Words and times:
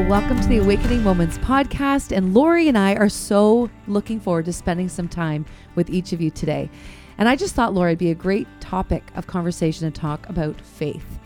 welcome 0.00 0.40
to 0.40 0.48
the 0.48 0.58
Awakening 0.58 1.04
Moments 1.04 1.38
podcast. 1.38 2.14
And 2.14 2.34
Lori 2.34 2.66
and 2.66 2.76
I 2.76 2.96
are 2.96 3.08
so 3.08 3.70
looking 3.86 4.18
forward 4.18 4.44
to 4.46 4.52
spending 4.52 4.88
some 4.88 5.06
time 5.06 5.46
with 5.76 5.88
each 5.88 6.12
of 6.12 6.20
you 6.20 6.30
today. 6.30 6.68
And 7.16 7.28
I 7.28 7.36
just 7.36 7.54
thought, 7.54 7.74
Lori, 7.74 7.92
it'd 7.92 8.00
be 8.00 8.10
a 8.10 8.14
great 8.14 8.48
topic 8.60 9.04
of 9.14 9.28
conversation 9.28 9.90
to 9.90 10.00
talk 10.00 10.28
about 10.28 10.60
faith. 10.60 11.20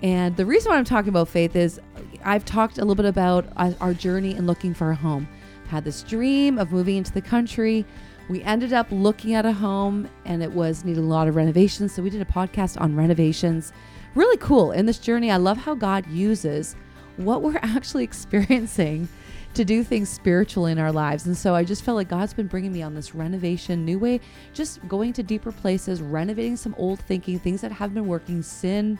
And 0.00 0.36
the 0.36 0.46
reason 0.46 0.70
why 0.70 0.78
I'm 0.78 0.84
talking 0.84 1.08
about 1.08 1.28
faith 1.28 1.56
is 1.56 1.80
I've 2.24 2.44
talked 2.44 2.78
a 2.78 2.82
little 2.82 2.94
bit 2.94 3.04
about 3.04 3.46
our 3.56 3.92
journey 3.92 4.36
in 4.36 4.46
looking 4.46 4.74
for 4.74 4.92
a 4.92 4.94
home. 4.94 5.28
Had 5.66 5.84
this 5.84 6.04
dream 6.04 6.56
of 6.56 6.70
moving 6.70 6.96
into 6.96 7.12
the 7.12 7.20
country. 7.20 7.84
We 8.28 8.42
ended 8.44 8.72
up 8.72 8.86
looking 8.90 9.34
at 9.34 9.44
a 9.44 9.52
home 9.52 10.08
and 10.24 10.40
it 10.40 10.52
was 10.52 10.84
needing 10.84 11.02
a 11.02 11.06
lot 11.06 11.26
of 11.26 11.34
renovations. 11.34 11.92
So 11.92 12.02
we 12.02 12.10
did 12.10 12.22
a 12.22 12.26
podcast 12.26 12.80
on 12.80 12.94
renovations. 12.94 13.72
Really 14.14 14.36
cool. 14.36 14.70
In 14.70 14.86
this 14.86 14.98
journey, 14.98 15.32
I 15.32 15.36
love 15.36 15.58
how 15.58 15.74
God 15.74 16.06
uses 16.06 16.76
what 17.16 17.42
we're 17.42 17.58
actually 17.62 18.04
experiencing 18.04 19.08
to 19.54 19.64
do 19.64 19.84
things 19.84 20.08
spiritual 20.08 20.66
in 20.66 20.78
our 20.78 20.90
lives. 20.90 21.26
And 21.26 21.36
so 21.36 21.54
I 21.54 21.64
just 21.64 21.84
felt 21.84 21.96
like 21.96 22.08
God's 22.08 22.34
been 22.34 22.48
bringing 22.48 22.72
me 22.72 22.82
on 22.82 22.94
this 22.94 23.14
renovation, 23.14 23.84
new 23.84 23.98
way, 23.98 24.20
just 24.52 24.86
going 24.88 25.12
to 25.12 25.22
deeper 25.22 25.52
places, 25.52 26.02
renovating 26.02 26.56
some 26.56 26.74
old 26.76 26.98
thinking, 27.00 27.38
things 27.38 27.60
that 27.60 27.70
have 27.70 27.94
been 27.94 28.08
working, 28.08 28.42
sin, 28.42 28.98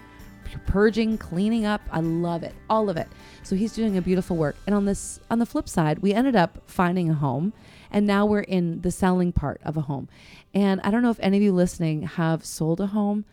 purging, 0.66 1.18
cleaning 1.18 1.64
up. 1.64 1.80
I 1.90 2.00
love 2.00 2.42
it, 2.42 2.54
all 2.70 2.88
of 2.88 2.96
it. 2.96 3.08
So 3.42 3.56
he's 3.56 3.72
doing 3.72 3.96
a 3.96 4.02
beautiful 4.02 4.36
work. 4.36 4.56
And 4.66 4.74
on 4.74 4.84
this, 4.84 5.20
on 5.30 5.38
the 5.38 5.46
flip 5.46 5.68
side, 5.68 5.98
we 5.98 6.12
ended 6.12 6.36
up 6.36 6.62
finding 6.66 7.10
a 7.10 7.14
home, 7.14 7.52
and 7.90 8.06
now 8.06 8.26
we're 8.26 8.40
in 8.40 8.80
the 8.82 8.90
selling 8.90 9.32
part 9.32 9.60
of 9.64 9.76
a 9.76 9.82
home. 9.82 10.08
And 10.52 10.80
I 10.82 10.90
don't 10.90 11.02
know 11.02 11.10
if 11.10 11.20
any 11.20 11.38
of 11.38 11.42
you 11.42 11.52
listening 11.52 12.02
have 12.02 12.44
sold 12.44 12.80
a 12.80 12.88
home. 12.88 13.24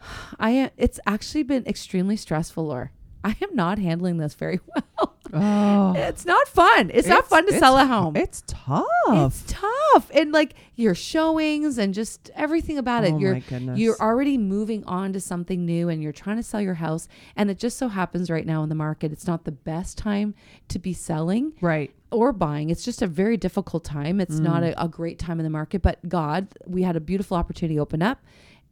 I 0.38 0.70
it's 0.76 1.00
actually 1.06 1.42
been 1.42 1.66
extremely 1.66 2.16
stressful, 2.16 2.70
or 2.70 2.92
I 3.24 3.36
am 3.40 3.54
not 3.54 3.78
handling 3.78 4.16
this 4.16 4.34
very 4.34 4.60
well. 4.98 5.16
Oh. 5.34 5.94
It's 5.96 6.26
not 6.26 6.46
fun. 6.48 6.90
It's, 6.90 7.00
it's 7.00 7.08
not 7.08 7.26
fun 7.26 7.46
to 7.46 7.58
sell 7.58 7.78
a 7.78 7.86
home. 7.86 8.16
It's 8.16 8.42
tough. 8.46 8.86
It's 9.08 9.44
tough. 9.46 10.10
And 10.12 10.32
like 10.32 10.54
your 10.74 10.94
showings 10.94 11.78
and 11.78 11.94
just 11.94 12.30
everything 12.34 12.76
about 12.76 13.04
it. 13.04 13.14
Oh 13.14 13.18
you're 13.18 13.34
my 13.34 13.40
goodness. 13.40 13.78
you're 13.78 13.96
already 13.98 14.36
moving 14.36 14.84
on 14.84 15.12
to 15.14 15.20
something 15.20 15.64
new 15.64 15.88
and 15.88 16.02
you're 16.02 16.12
trying 16.12 16.36
to 16.36 16.42
sell 16.42 16.60
your 16.60 16.74
house. 16.74 17.08
And 17.36 17.50
it 17.50 17.58
just 17.58 17.78
so 17.78 17.88
happens 17.88 18.30
right 18.30 18.44
now 18.44 18.62
in 18.62 18.68
the 18.68 18.74
market, 18.74 19.12
it's 19.12 19.26
not 19.26 19.44
the 19.44 19.52
best 19.52 19.96
time 19.96 20.34
to 20.68 20.78
be 20.78 20.92
selling. 20.92 21.52
Right. 21.60 21.94
Or 22.10 22.32
buying. 22.32 22.68
It's 22.68 22.84
just 22.84 23.00
a 23.00 23.06
very 23.06 23.38
difficult 23.38 23.84
time. 23.84 24.20
It's 24.20 24.36
mm. 24.36 24.40
not 24.40 24.62
a, 24.62 24.82
a 24.82 24.88
great 24.88 25.18
time 25.18 25.40
in 25.40 25.44
the 25.44 25.50
market. 25.50 25.80
But 25.80 26.06
God, 26.08 26.48
we 26.66 26.82
had 26.82 26.96
a 26.96 27.00
beautiful 27.00 27.38
opportunity 27.38 27.78
open 27.78 28.02
up 28.02 28.20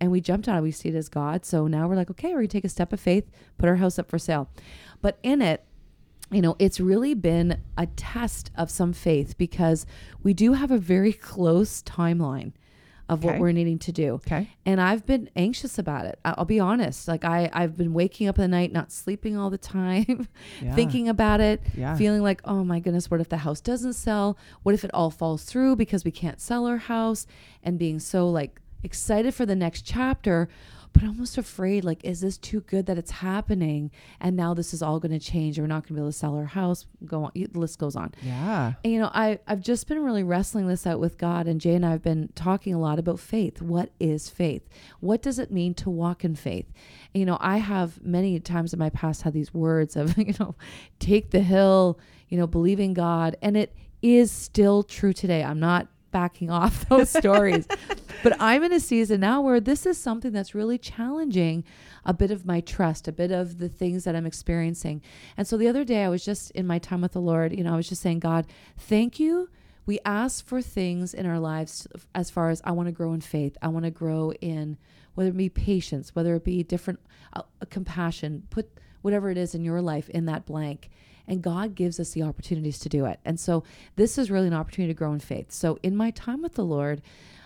and 0.01 0.11
we 0.11 0.20
jumped 0.20 0.48
on 0.48 0.56
it. 0.56 0.62
We 0.62 0.70
see 0.70 0.89
it 0.89 0.95
as 0.95 1.09
God. 1.09 1.45
So 1.45 1.67
now 1.67 1.87
we're 1.87 1.97
like, 1.97 2.11
okay, 2.11 2.29
we're 2.29 2.41
gonna 2.41 2.48
take 2.48 2.65
a 2.65 2.69
step 2.69 2.93
of 2.93 3.01
faith, 3.01 3.31
put 3.59 3.69
our 3.69 3.77
house 3.77 3.98
up 3.98 4.09
for 4.09 4.19
sale. 4.19 4.48
But 5.03 5.19
in 5.23 5.43
it, 5.43 5.65
you 6.31 6.41
know, 6.41 6.56
it's 6.59 6.81
really 6.81 7.15
been 7.15 7.61
a 7.77 7.87
test 7.87 8.51
of 8.56 8.71
some 8.71 8.93
faith 8.93 9.37
because 9.37 9.84
we 10.23 10.33
do 10.33 10.53
have 10.53 10.71
a 10.71 10.78
very 10.78 11.12
close 11.12 11.83
timeline 11.83 12.53
of 13.11 13.25
okay. 13.25 13.33
what 13.33 13.41
we're 13.41 13.51
needing 13.51 13.78
to 13.81 13.91
do. 13.91 14.15
Okay. 14.15 14.48
And 14.65 14.81
I've 14.81 15.05
been 15.05 15.28
anxious 15.34 15.81
about 15.81 16.06
it. 16.06 16.21
I'll 16.25 16.45
be 16.45 16.61
honest. 16.61 17.09
Like 17.09 17.25
I, 17.25 17.51
I've 17.53 17.77
been 17.77 17.93
waking 17.93 18.28
up 18.28 18.39
at 18.39 18.48
night, 18.48 18.73
not 18.73 18.93
sleeping 18.93 19.37
all 19.37 19.51
the 19.51 19.59
time, 19.59 20.28
yeah. 20.62 20.77
thinking 20.77 21.09
about 21.09 21.41
it, 21.41 21.61
yeah. 21.77 21.97
feeling 21.97 22.23
like, 22.23 22.41
oh 22.45 22.62
my 22.62 22.78
goodness, 22.78 23.11
what 23.11 23.21
if 23.21 23.28
the 23.28 23.39
house 23.39 23.61
doesn't 23.61 23.95
sell? 23.95 24.39
What 24.62 24.77
if 24.77 24.84
it 24.84 24.93
all 24.95 25.11
falls 25.11 25.43
through 25.43 25.75
because 25.75 26.05
we 26.05 26.12
can't 26.12 26.41
sell 26.41 26.67
our 26.67 26.77
house? 26.77 27.27
And 27.65 27.81
being 27.81 27.98
so 27.98 28.31
like 28.31 28.61
excited 28.83 29.34
for 29.34 29.47
the 29.47 29.56
next 29.56 29.83
chapter, 29.83 30.48
but 30.92 31.05
almost 31.05 31.39
afraid 31.39 31.84
like, 31.84 32.05
is 32.05 32.20
this 32.20 32.36
too 32.36 32.61
good 32.62 32.87
that 32.87 32.98
it's 32.98 33.11
happening? 33.11 33.91
And 34.20 34.37
now 34.37 34.55
this 34.55 34.75
is 34.75 34.83
all 34.83 34.98
going 34.98 35.12
to 35.12 35.25
change. 35.25 35.59
We're 35.59 35.67
not 35.67 35.84
going 35.84 35.89
to 35.89 35.92
be 35.95 36.00
able 36.00 36.09
to 36.09 36.17
sell 36.17 36.37
our 36.37 36.47
house. 36.47 36.87
Go 37.05 37.25
on. 37.25 37.33
The 37.34 37.48
list 37.55 37.78
goes 37.78 37.95
on. 37.95 38.12
Yeah. 38.22 38.72
And, 38.83 38.92
you 38.92 38.98
know, 38.98 39.11
I, 39.14 39.39
I've 39.47 39.61
just 39.61 39.87
been 39.87 40.03
really 40.03 40.25
wrestling 40.25 40.67
this 40.67 40.87
out 40.87 40.98
with 40.98 41.17
God. 41.17 41.47
And 41.47 41.60
Jay 41.60 41.75
and 41.75 41.87
I 41.87 41.91
have 41.91 42.03
been 42.03 42.31
talking 42.34 42.75
a 42.75 42.81
lot 42.81 42.99
about 42.99 43.21
faith. 43.21 43.62
What 43.62 43.91
is 44.00 44.28
faith? 44.28 44.69
What 44.99 45.22
does 45.22 45.38
it 45.38 45.53
mean 45.53 45.75
to 45.75 45.91
walk 45.91 46.25
in 46.25 46.34
faith? 46.34 46.66
And, 47.15 47.21
you 47.21 47.27
know, 47.27 47.38
I 47.41 47.59
have 47.59 48.03
many 48.03 48.41
times 48.41 48.72
in 48.72 48.78
my 48.78 48.91
past 48.91 49.22
had 49.22 49.33
these 49.33 49.54
words 49.54 49.94
of, 49.94 50.19
you 50.19 50.34
know, 50.41 50.56
take 50.99 51.31
the 51.31 51.41
hill, 51.41 52.00
you 52.28 52.37
know, 52.37 52.47
believe 52.47 52.81
in 52.81 52.94
God. 52.94 53.37
And 53.43 53.56
it 53.56 53.77
is 54.03 54.33
still 54.33 54.83
true 54.83 55.12
today. 55.12 55.44
I'm 55.44 55.60
not 55.60 55.87
backing 56.10 56.50
off 56.50 56.88
those 56.88 57.10
stories. 57.10 57.66
but 58.22 58.37
I'm 58.41 58.62
in 58.62 58.72
a 58.72 58.81
season 58.81 59.21
now 59.21 59.41
where 59.41 59.60
this 59.60 59.87
is 59.87 59.98
something 59.98 60.32
that's 60.32 60.54
really 60.54 60.78
challenging 60.78 61.65
a 62.04 62.15
bit 62.15 62.31
of 62.31 62.47
my 62.47 62.60
trust, 62.60 63.09
a 63.09 63.12
bit 63.12 63.31
of 63.31 63.59
the 63.59 63.69
things 63.69 64.04
that 64.04 64.16
I'm 64.16 64.26
experiencing. 64.26 65.03
And 65.37 65.47
so 65.47 65.56
the 65.56 65.69
other 65.69 65.84
day 65.84 66.04
I 66.04 66.09
was 66.09 66.25
just 66.25 66.50
in 66.53 66.66
my 66.66 66.78
time 66.78 67.00
with 67.00 67.12
the 67.12 67.21
Lord, 67.21 67.56
you 67.56 67.65
know, 67.65 67.75
I 67.75 67.76
was 67.76 67.88
just 67.88 68.03
saying, 68.03 68.21
God, 68.21 68.47
thank 68.76 69.21
you. 69.21 69.48
We 69.87 69.98
ask 70.04 70.47
for 70.47 70.62
things 70.62 71.15
in 71.15 71.26
our 71.26 71.38
lives 71.38 71.88
as 72.15 72.31
far 72.31 72.50
as 72.50 72.60
I 72.65 72.72
want 72.72 72.87
to 72.87 72.92
grow 72.92 73.12
in 73.12 73.21
faith. 73.21 73.56
I 73.60 73.69
want 73.69 73.84
to 73.84 73.91
grow 73.91 74.32
in 74.32 74.78
whether 75.15 75.31
it 75.31 75.37
be 75.37 75.48
patience, 75.48 76.15
whether 76.15 76.34
it 76.37 76.44
be 76.44 76.62
different 76.62 77.00
uh, 77.32 77.42
compassion, 77.71 78.47
put 78.50 78.71
whatever 79.03 79.31
it 79.31 79.38
is 79.38 79.54
in 79.54 79.65
your 79.65 79.81
life 79.81 80.09
in 80.10 80.27
that 80.27 80.47
blank 80.47 80.91
and 81.30 81.41
God 81.41 81.76
gives 81.76 82.00
us 82.00 82.10
the 82.10 82.24
opportunities 82.24 82.80
to 82.80 82.88
do 82.88 83.06
it. 83.06 83.20
And 83.24 83.38
so 83.38 83.62
this 83.94 84.18
is 84.18 84.30
really 84.30 84.48
an 84.48 84.52
opportunity 84.52 84.92
to 84.92 84.98
grow 84.98 85.12
in 85.12 85.20
faith. 85.20 85.52
So 85.52 85.78
in 85.82 85.96
my 85.96 86.10
time 86.10 86.42
with 86.42 86.54
the 86.54 86.64
Lord, 86.64 87.00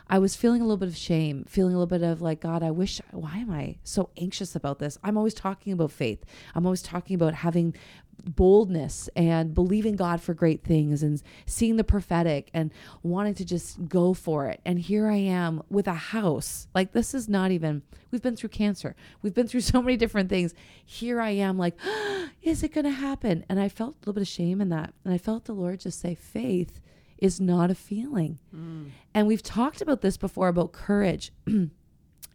I 0.09 0.19
was 0.19 0.37
feeling 0.37 0.61
a 0.61 0.65
little 0.65 0.77
bit 0.77 0.89
of 0.89 0.97
shame, 0.97 1.45
feeling 1.49 1.75
a 1.75 1.79
little 1.79 1.87
bit 1.87 2.03
of 2.03 2.21
like, 2.21 2.41
God, 2.41 2.63
I 2.63 2.71
wish, 2.71 3.01
why 3.11 3.39
am 3.39 3.51
I 3.51 3.77
so 3.85 4.11
anxious 4.17 4.55
about 4.55 4.79
this? 4.79 4.99
I'm 5.03 5.17
always 5.17 5.35
talking 5.35 5.73
about 5.73 5.93
faith. 5.93 6.25
I'm 6.55 6.67
always 6.67 6.83
talking 6.83 7.15
about 7.15 7.35
having 7.35 7.75
boldness 8.23 9.09
and 9.17 9.55
believing 9.55 9.97
God 9.97 10.21
for 10.21 10.35
great 10.35 10.63
things 10.63 11.03
and 11.03 11.23
seeing 11.47 11.77
the 11.77 11.85
prophetic 11.85 12.51
and 12.55 12.71
wanting 13.03 13.35
to 13.35 13.45
just 13.45 13.89
go 13.89 14.15
for 14.15 14.47
it. 14.49 14.61
And 14.65 14.79
here 14.79 15.09
I 15.09 15.17
am 15.17 15.63
with 15.69 15.87
a 15.87 15.95
house. 15.95 16.69
Like, 16.75 16.93
this 16.93 17.15
is 17.15 17.29
not 17.29 17.51
even, 17.51 17.83
we've 18.11 18.23
been 18.23 18.37
through 18.37 18.51
cancer, 18.51 18.95
we've 19.23 19.35
been 19.35 19.49
through 19.49 19.61
so 19.63 19.81
many 19.83 19.97
different 19.97 20.29
things. 20.29 20.55
Here 20.85 21.21
I 21.21 21.31
am, 21.31 21.59
like, 21.59 21.79
is 22.43 22.63
it 22.63 22.75
going 22.75 22.85
to 22.85 22.91
happen? 22.91 23.45
And 23.49 23.59
I 23.59 23.69
felt 23.69 23.95
a 23.95 23.99
little 24.01 24.13
bit 24.13 24.23
of 24.23 24.29
shame 24.29 24.61
in 24.61 24.69
that. 24.69 24.93
And 25.05 25.13
I 25.15 25.19
felt 25.19 25.47
the 25.47 25.55
Lord 25.55 25.81
just 25.81 26.01
say, 26.01 26.15
faith 26.15 26.81
is 27.25 27.41
not 27.41 27.71
a 27.71 27.75
feeling. 27.75 28.39
Mm. 28.55 28.91
And 29.15 29.27
we've 29.27 29.43
talked 29.43 29.81
about 29.81 30.03
this 30.03 30.19
before 30.19 30.49
about 30.49 30.73
courage. 30.73 31.33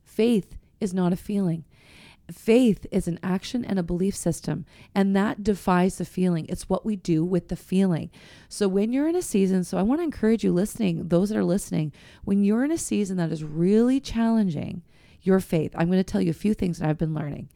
faith 0.03 0.57
is 0.79 0.95
not 0.95 1.13
a 1.13 1.15
feeling. 1.15 1.63
Faith 2.31 2.87
is 2.91 3.07
an 3.07 3.19
action 3.21 3.63
and 3.63 3.77
a 3.77 3.83
belief 3.83 4.15
system, 4.15 4.65
and 4.95 5.15
that 5.15 5.43
defies 5.43 5.99
the 5.99 6.05
feeling. 6.05 6.47
It's 6.49 6.69
what 6.69 6.87
we 6.87 6.95
do 6.95 7.23
with 7.23 7.49
the 7.49 7.55
feeling. 7.55 8.09
So, 8.47 8.67
when 8.67 8.91
you're 8.91 9.07
in 9.07 9.15
a 9.15 9.21
season, 9.21 9.63
so 9.63 9.77
I 9.77 9.83
want 9.83 9.99
to 9.99 10.05
encourage 10.05 10.43
you 10.43 10.51
listening, 10.51 11.07
those 11.07 11.29
that 11.29 11.37
are 11.37 11.43
listening, 11.43 11.91
when 12.23 12.43
you're 12.43 12.65
in 12.65 12.71
a 12.71 12.77
season 12.77 13.17
that 13.17 13.31
is 13.31 13.43
really 13.43 13.99
challenging 13.99 14.81
your 15.21 15.39
faith, 15.39 15.71
I'm 15.75 15.87
going 15.87 15.99
to 15.99 16.03
tell 16.03 16.21
you 16.21 16.31
a 16.31 16.33
few 16.33 16.55
things 16.55 16.79
that 16.79 16.89
I've 16.89 16.97
been 16.97 17.13
learning. 17.13 17.49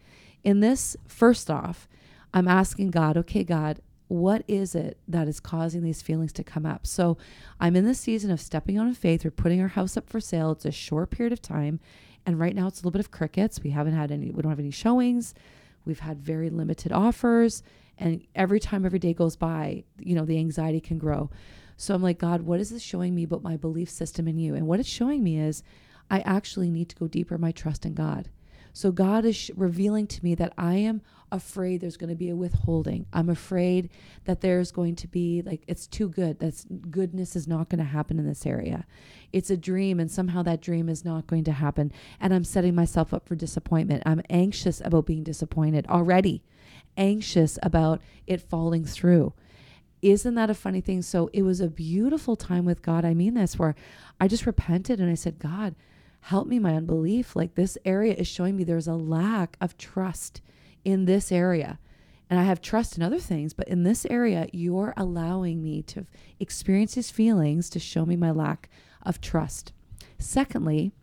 In 0.44 0.60
this, 0.60 0.96
first 1.08 1.50
off, 1.50 1.88
I'm 2.32 2.48
asking 2.48 2.92
God, 2.92 3.18
okay, 3.18 3.44
God, 3.44 3.80
what 4.08 4.44
is 4.48 4.76
it 4.76 4.98
that 5.08 5.28
is 5.28 5.40
causing 5.40 5.84
these 5.84 6.02
feelings 6.02 6.34
to 6.34 6.44
come 6.44 6.66
up? 6.66 6.86
So 6.86 7.18
I'm 7.60 7.76
in 7.76 7.86
the 7.86 7.96
season 7.96 8.32
of 8.32 8.42
stepping 8.42 8.78
out 8.78 8.86
on 8.86 8.94
faith. 8.94 9.24
We're 9.24 9.32
putting 9.32 9.62
our 9.62 9.70
house 9.70 9.98
up 9.98 10.10
for 10.10 10.20
sale. 10.20 10.52
It's 10.52 10.66
a 10.66 10.72
short 10.72 11.10
period 11.10 11.34
of 11.34 11.42
time. 11.42 11.80
And 12.26 12.40
right 12.40 12.56
now 12.56 12.68
it's 12.68 12.80
a 12.80 12.82
little 12.82 12.92
bit 12.92 13.00
of 13.00 13.12
crickets. 13.12 13.62
We 13.64 13.72
haven't 13.72 13.94
had 13.96 14.12
any, 14.12 14.32
we 14.32 14.42
don't 14.42 14.52
have 14.52 14.60
any 14.60 14.72
showings. 14.72 15.34
We've 15.86 16.00
had 16.00 16.20
very 16.20 16.50
limited 16.50 16.92
offers. 16.92 17.64
And 17.98 18.26
every 18.36 18.60
time 18.60 18.86
every 18.86 19.00
day 19.00 19.14
goes 19.14 19.36
by, 19.36 19.84
you 20.00 20.16
know, 20.16 20.26
the 20.26 20.38
anxiety 20.38 20.80
can 20.80 20.98
grow. 20.98 21.30
So 21.78 21.94
I'm 21.94 22.04
like, 22.04 22.20
God, 22.20 22.42
what 22.44 22.60
is 22.60 22.70
this 22.70 22.82
showing 22.82 23.16
me 23.16 23.24
about 23.24 23.44
my 23.44 23.58
belief 23.58 23.90
system 23.90 24.28
in 24.28 24.38
you? 24.38 24.56
And 24.56 24.68
what 24.68 24.80
it's 24.80 24.90
showing 24.90 25.24
me 25.24 25.40
is 25.40 25.64
I 26.10 26.20
actually 26.22 26.70
need 26.70 26.90
to 26.90 26.96
go 26.96 27.08
deeper 27.08 27.36
in 27.36 27.42
my 27.42 27.52
trust 27.52 27.86
in 27.86 27.94
God. 27.94 28.30
So 28.74 28.92
God 28.92 29.24
is 29.24 29.36
sh- 29.36 29.52
revealing 29.56 30.08
to 30.08 30.24
me 30.24 30.36
that 30.36 30.54
I 30.58 30.76
am 30.76 31.02
afraid 31.32 31.80
there's 31.80 31.98
going 31.98 32.10
to 32.10 32.16
be 32.16 32.30
a 32.30 32.36
withholding. 32.36 33.06
I'm 33.14 33.30
afraid 33.30 33.90
that 34.26 34.42
there's 34.42 34.72
going 34.72 34.96
to 34.98 35.08
be 35.08 35.42
like 35.44 35.64
it's 35.68 35.88
too 35.88 36.10
good. 36.10 36.40
That's 36.40 36.66
goodness 36.90 37.36
is 37.36 37.48
not 37.48 37.70
going 37.70 37.80
to 37.80 37.86
happen 37.86 38.20
in 38.20 38.28
this 38.28 38.46
area. 38.46 38.86
It's 39.32 39.50
a 39.50 39.58
dream 39.58 40.00
and 40.00 40.12
somehow 40.12 40.44
that 40.44 40.62
dream 40.62 40.90
is 40.90 41.06
not 41.06 41.28
going 41.28 41.44
to 41.46 41.52
happen 41.52 41.92
and 42.20 42.34
I'm 42.34 42.44
setting 42.44 42.76
myself 42.76 43.14
up 43.14 43.28
for 43.28 43.36
disappointment. 43.36 44.04
I'm 44.06 44.22
anxious 44.30 44.82
about 44.84 45.06
being 45.06 45.24
disappointed 45.24 45.88
already. 45.88 46.44
Anxious 46.98 47.58
about 47.64 48.02
it 48.28 48.42
falling 48.42 48.86
through. 48.86 49.34
Isn't 50.04 50.36
that 50.36 50.50
a 50.50 50.54
funny 50.54 50.82
thing? 50.82 51.02
So 51.02 51.30
it 51.32 51.44
was 51.44 51.62
a 51.62 51.70
beautiful 51.70 52.36
time 52.36 52.66
with 52.66 52.82
God. 52.82 53.06
I 53.06 53.14
mean 53.14 53.36
this 53.36 53.58
where 53.58 53.74
I 54.20 54.28
just 54.28 54.46
repented 54.46 55.00
and 55.00 55.10
I 55.10 55.16
said, 55.16 55.40
God, 55.40 55.76
help 56.24 56.48
me 56.48 56.58
my 56.58 56.76
unbelief. 56.76 57.36
Like 57.36 57.56
this 57.56 57.78
area 57.84 58.14
is 58.14 58.28
showing 58.28 58.56
me 58.56 58.64
there's 58.64 58.88
a 58.88 58.96
lack 58.96 59.58
of 59.60 59.78
trust 59.78 60.42
in 60.86 61.06
this 61.06 61.32
area. 61.32 61.80
And 62.30 62.40
I 62.40 62.44
have 62.44 62.62
trust 62.62 62.98
in 62.98 63.04
other 63.04 63.20
things, 63.20 63.54
but 63.54 63.68
in 63.68 63.84
this 63.84 64.06
area, 64.10 64.48
you're 64.54 64.94
allowing 64.96 65.62
me 65.62 65.84
to 65.84 66.06
experience 66.40 66.96
these 66.96 67.12
feelings 67.12 67.70
to 67.70 67.80
show 67.80 68.06
me 68.06 68.16
my 68.16 68.32
lack 68.32 68.70
of 69.04 69.20
trust. 69.20 69.74
Secondly, 70.18 70.94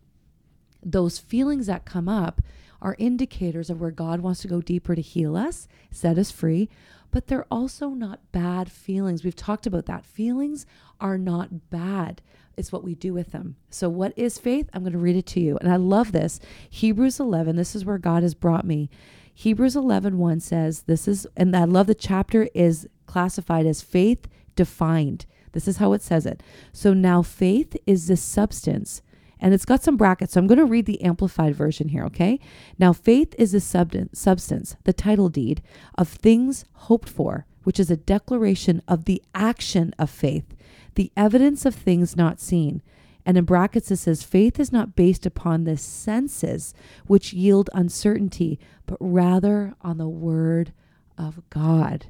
those 0.83 1.19
feelings 1.19 1.67
that 1.67 1.85
come 1.85 2.09
up 2.09 2.41
are 2.81 2.95
indicators 2.97 3.69
of 3.69 3.79
where 3.79 3.91
God 3.91 4.21
wants 4.21 4.41
to 4.41 4.47
go 4.47 4.59
deeper 4.59 4.95
to 4.95 5.01
heal 5.01 5.37
us, 5.37 5.67
set 5.91 6.17
us 6.17 6.31
free, 6.31 6.67
but 7.11 7.27
they're 7.27 7.45
also 7.51 7.89
not 7.89 8.31
bad 8.31 8.71
feelings. 8.71 9.23
We've 9.23 9.35
talked 9.35 9.67
about 9.67 9.85
that. 9.85 10.05
Feelings 10.05 10.65
are 10.99 11.19
not 11.19 11.69
bad. 11.69 12.21
It's 12.57 12.71
what 12.71 12.83
we 12.83 12.95
do 12.95 13.13
with 13.13 13.31
them. 13.31 13.55
So, 13.69 13.89
what 13.89 14.13
is 14.15 14.37
faith? 14.37 14.69
I'm 14.73 14.83
going 14.83 14.93
to 14.93 14.99
read 14.99 15.15
it 15.15 15.25
to 15.27 15.39
you. 15.39 15.57
And 15.57 15.71
I 15.71 15.77
love 15.77 16.11
this. 16.11 16.39
Hebrews 16.69 17.19
11, 17.19 17.55
this 17.55 17.75
is 17.75 17.85
where 17.85 17.97
God 17.97 18.23
has 18.23 18.33
brought 18.33 18.65
me. 18.65 18.89
Hebrews 19.33 19.75
11, 19.75 20.17
1 20.17 20.39
says, 20.39 20.83
This 20.83 21.07
is, 21.07 21.25
and 21.35 21.55
I 21.55 21.63
love 21.63 21.87
the 21.87 21.95
chapter 21.95 22.47
is 22.53 22.87
classified 23.05 23.65
as 23.65 23.81
faith 23.81 24.27
defined. 24.55 25.25
This 25.53 25.67
is 25.67 25.77
how 25.77 25.93
it 25.93 26.01
says 26.01 26.25
it. 26.25 26.43
So 26.71 26.93
now 26.93 27.21
faith 27.21 27.75
is 27.85 28.07
the 28.07 28.17
substance, 28.17 29.01
and 29.39 29.53
it's 29.53 29.65
got 29.65 29.83
some 29.83 29.97
brackets. 29.97 30.33
So 30.33 30.39
I'm 30.39 30.47
going 30.47 30.57
to 30.59 30.65
read 30.65 30.85
the 30.85 31.01
amplified 31.01 31.55
version 31.55 31.89
here, 31.89 32.03
okay? 32.05 32.39
Now 32.77 32.93
faith 32.93 33.33
is 33.37 33.51
the 33.51 33.59
substance, 33.59 34.75
the 34.83 34.93
title 34.93 35.29
deed 35.29 35.61
of 35.97 36.07
things 36.07 36.65
hoped 36.73 37.09
for, 37.09 37.45
which 37.63 37.79
is 37.79 37.91
a 37.91 37.97
declaration 37.97 38.81
of 38.87 39.05
the 39.05 39.21
action 39.33 39.93
of 39.99 40.09
faith, 40.09 40.55
the 40.95 41.11
evidence 41.15 41.65
of 41.65 41.75
things 41.75 42.15
not 42.15 42.39
seen. 42.39 42.81
And 43.25 43.37
in 43.37 43.45
brackets, 43.45 43.91
it 43.91 43.97
says, 43.97 44.23
faith 44.23 44.59
is 44.59 44.71
not 44.71 44.95
based 44.95 45.25
upon 45.25 45.63
the 45.63 45.77
senses, 45.77 46.73
which 47.05 47.33
yield 47.33 47.69
uncertainty, 47.73 48.59
but 48.87 48.97
rather 48.99 49.75
on 49.81 49.97
the 49.97 50.09
word 50.09 50.73
of 51.17 51.41
God. 51.49 52.07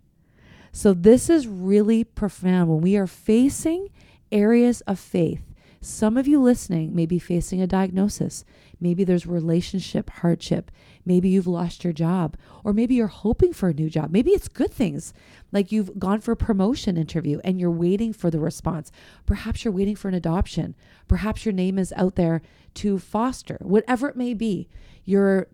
So, 0.72 0.94
this 0.94 1.30
is 1.30 1.48
really 1.48 2.06
profound. 2.06 2.69
When 2.69 2.80
we 2.80 2.95
are 2.95 3.07
facing 3.07 3.89
areas 4.31 4.80
of 4.81 5.00
faith, 5.00 5.42
some 5.83 6.16
of 6.16 6.28
you 6.28 6.39
listening 6.39 6.95
may 6.95 7.07
be 7.07 7.18
facing 7.18 7.60
a 7.60 7.68
diagnosis. 7.68 8.45
Maybe 8.80 9.04
there's 9.04 9.25
relationship 9.25 10.12
hardship. 10.12 10.69
Maybe 11.06 11.30
you've 11.30 11.48
lost 11.48 11.83
your 11.83 11.92
job, 11.92 12.38
or 12.63 12.72
maybe 12.72 12.94
you're 12.94 13.07
hoping 13.07 13.51
for 13.51 13.69
a 13.69 13.74
new 13.74 13.89
job. 13.89 14.12
Maybe 14.12 14.30
it's 14.30 14.48
good 14.48 14.72
things, 14.72 15.12
like 15.51 15.72
you've 15.72 15.98
gone 15.98 16.22
for 16.22 16.33
a 16.33 16.38
promotion 16.38 16.98
interview 16.98 17.39
and 17.44 17.60
you're 17.60 17.72
waiting 17.72 18.13
for 18.13 18.30
the 18.30 18.39
response. 18.39 18.92
Perhaps 19.25 19.66
you're 19.66 19.74
waiting 19.74 19.95
for 19.95 20.07
an 20.07 20.13
adoption. 20.13 20.75
Perhaps 21.07 21.45
your 21.45 21.54
name 21.54 21.80
is 21.80 21.92
out 21.98 22.16
there 22.16 22.44
to 22.75 23.00
foster, 23.00 23.57
whatever 23.62 24.07
it 24.07 24.16
may 24.16 24.36
be. 24.36 24.69
You're, 25.04 25.48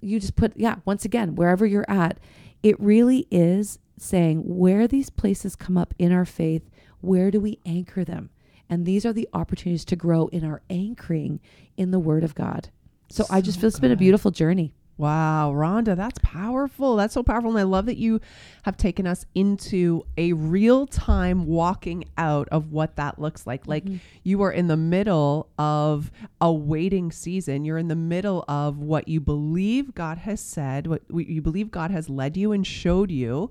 you 0.00 0.18
just 0.18 0.34
put, 0.34 0.56
yeah, 0.56 0.76
once 0.86 1.04
again, 1.04 1.34
wherever 1.34 1.66
you're 1.66 1.90
at, 1.90 2.18
it 2.62 2.80
really 2.80 3.26
is 3.30 3.78
saying 3.98 4.38
where 4.44 4.88
these 4.88 5.10
places 5.10 5.56
come 5.56 5.76
up 5.76 5.92
in 5.98 6.10
our 6.10 6.24
faith, 6.24 6.70
where 7.02 7.30
do 7.30 7.38
we 7.38 7.58
anchor 7.66 8.02
them? 8.02 8.30
And 8.72 8.86
these 8.86 9.04
are 9.04 9.12
the 9.12 9.28
opportunities 9.34 9.84
to 9.84 9.96
grow 9.96 10.28
in 10.28 10.46
our 10.46 10.62
anchoring 10.70 11.40
in 11.76 11.90
the 11.90 11.98
Word 11.98 12.24
of 12.24 12.34
God. 12.34 12.70
So, 13.10 13.24
so 13.24 13.34
I 13.34 13.42
just 13.42 13.60
feel 13.60 13.68
it's 13.68 13.76
good. 13.76 13.82
been 13.82 13.92
a 13.92 13.96
beautiful 13.96 14.30
journey. 14.30 14.72
Wow, 14.96 15.52
Rhonda, 15.54 15.94
that's 15.94 16.18
powerful. 16.22 16.96
That's 16.96 17.12
so 17.12 17.22
powerful. 17.22 17.50
And 17.50 17.58
I 17.58 17.64
love 17.64 17.84
that 17.84 17.98
you 17.98 18.18
have 18.62 18.78
taken 18.78 19.06
us 19.06 19.26
into 19.34 20.06
a 20.16 20.32
real 20.32 20.86
time 20.86 21.44
walking 21.44 22.04
out 22.16 22.48
of 22.48 22.72
what 22.72 22.96
that 22.96 23.18
looks 23.18 23.46
like. 23.46 23.66
Like 23.66 23.84
mm-hmm. 23.84 23.98
you 24.22 24.40
are 24.40 24.52
in 24.52 24.68
the 24.68 24.76
middle 24.78 25.50
of 25.58 26.10
a 26.40 26.50
waiting 26.50 27.12
season. 27.12 27.66
You're 27.66 27.76
in 27.76 27.88
the 27.88 27.94
middle 27.94 28.42
of 28.48 28.78
what 28.78 29.06
you 29.06 29.20
believe 29.20 29.94
God 29.94 30.16
has 30.16 30.40
said, 30.40 30.86
what 30.86 31.02
you 31.10 31.42
believe 31.42 31.70
God 31.70 31.90
has 31.90 32.08
led 32.08 32.38
you 32.38 32.52
and 32.52 32.66
showed 32.66 33.10
you 33.10 33.50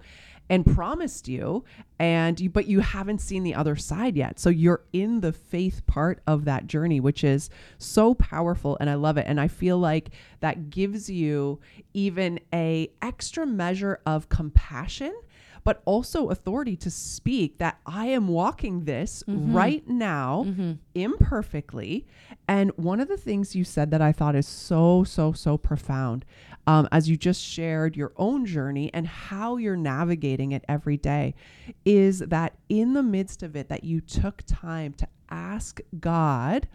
and 0.52 0.66
promised 0.66 1.30
you 1.30 1.64
and 1.98 2.42
you 2.42 2.50
but 2.50 2.68
you 2.68 2.82
haven't 2.82 3.20
seen 3.20 3.42
the 3.42 3.56
other 3.56 3.78
side 3.78 4.18
yet 4.18 4.38
so 4.38 4.50
you're 4.50 4.84
in 4.92 5.22
the 5.22 5.32
faith 5.32 5.82
part 5.88 6.22
of 6.28 6.44
that 6.44 6.68
journey 6.68 7.00
which 7.00 7.24
is 7.24 7.50
so 7.78 8.14
powerful 8.14 8.78
and 8.82 8.90
i 8.90 8.94
love 8.94 9.18
it 9.18 9.26
and 9.28 9.40
i 9.40 9.48
feel 9.48 9.78
like 9.78 10.10
that 10.42 10.70
gives 10.70 11.10
you 11.10 11.58
even 11.94 12.38
a 12.54 12.92
extra 13.02 13.46
measure 13.46 14.00
of 14.06 14.28
compassion 14.28 15.14
but 15.64 15.82
also 15.86 16.30
authority 16.30 16.76
to 16.76 16.90
speak 16.90 17.60
that 17.60 17.80
I 17.86 18.08
am 18.08 18.28
walking 18.28 18.86
this 18.86 19.24
mm-hmm. 19.28 19.54
right 19.56 19.88
now 19.88 20.46
mm-hmm. 20.48 20.72
imperfectly. 20.96 22.08
And 22.48 22.72
one 22.78 23.00
of 23.00 23.08
the 23.08 23.18
things 23.18 23.56
you 23.56 23.64
said 23.64 23.92
that 23.92 24.02
I 24.02 24.12
thought 24.12 24.36
is 24.36 24.48
so, 24.48 25.04
so, 25.04 25.34
so 25.34 25.60
profound 25.60 26.26
um, 26.68 26.88
as 26.92 27.10
you 27.10 27.18
just 27.18 27.42
shared 27.42 27.96
your 27.96 28.14
own 28.18 28.46
journey 28.46 28.92
and 28.94 29.08
how 29.08 29.58
you're 29.58 29.76
navigating 29.76 30.52
it 30.52 30.64
every 30.68 30.98
day 30.98 31.34
is 31.86 32.20
that 32.20 32.56
in 32.70 32.94
the 32.94 33.04
midst 33.04 33.44
of 33.44 33.56
it, 33.56 33.70
that 33.70 33.84
you 33.84 34.02
took 34.02 34.44
time 34.46 34.94
to 34.94 35.08
ask 35.30 35.80
God 36.00 36.68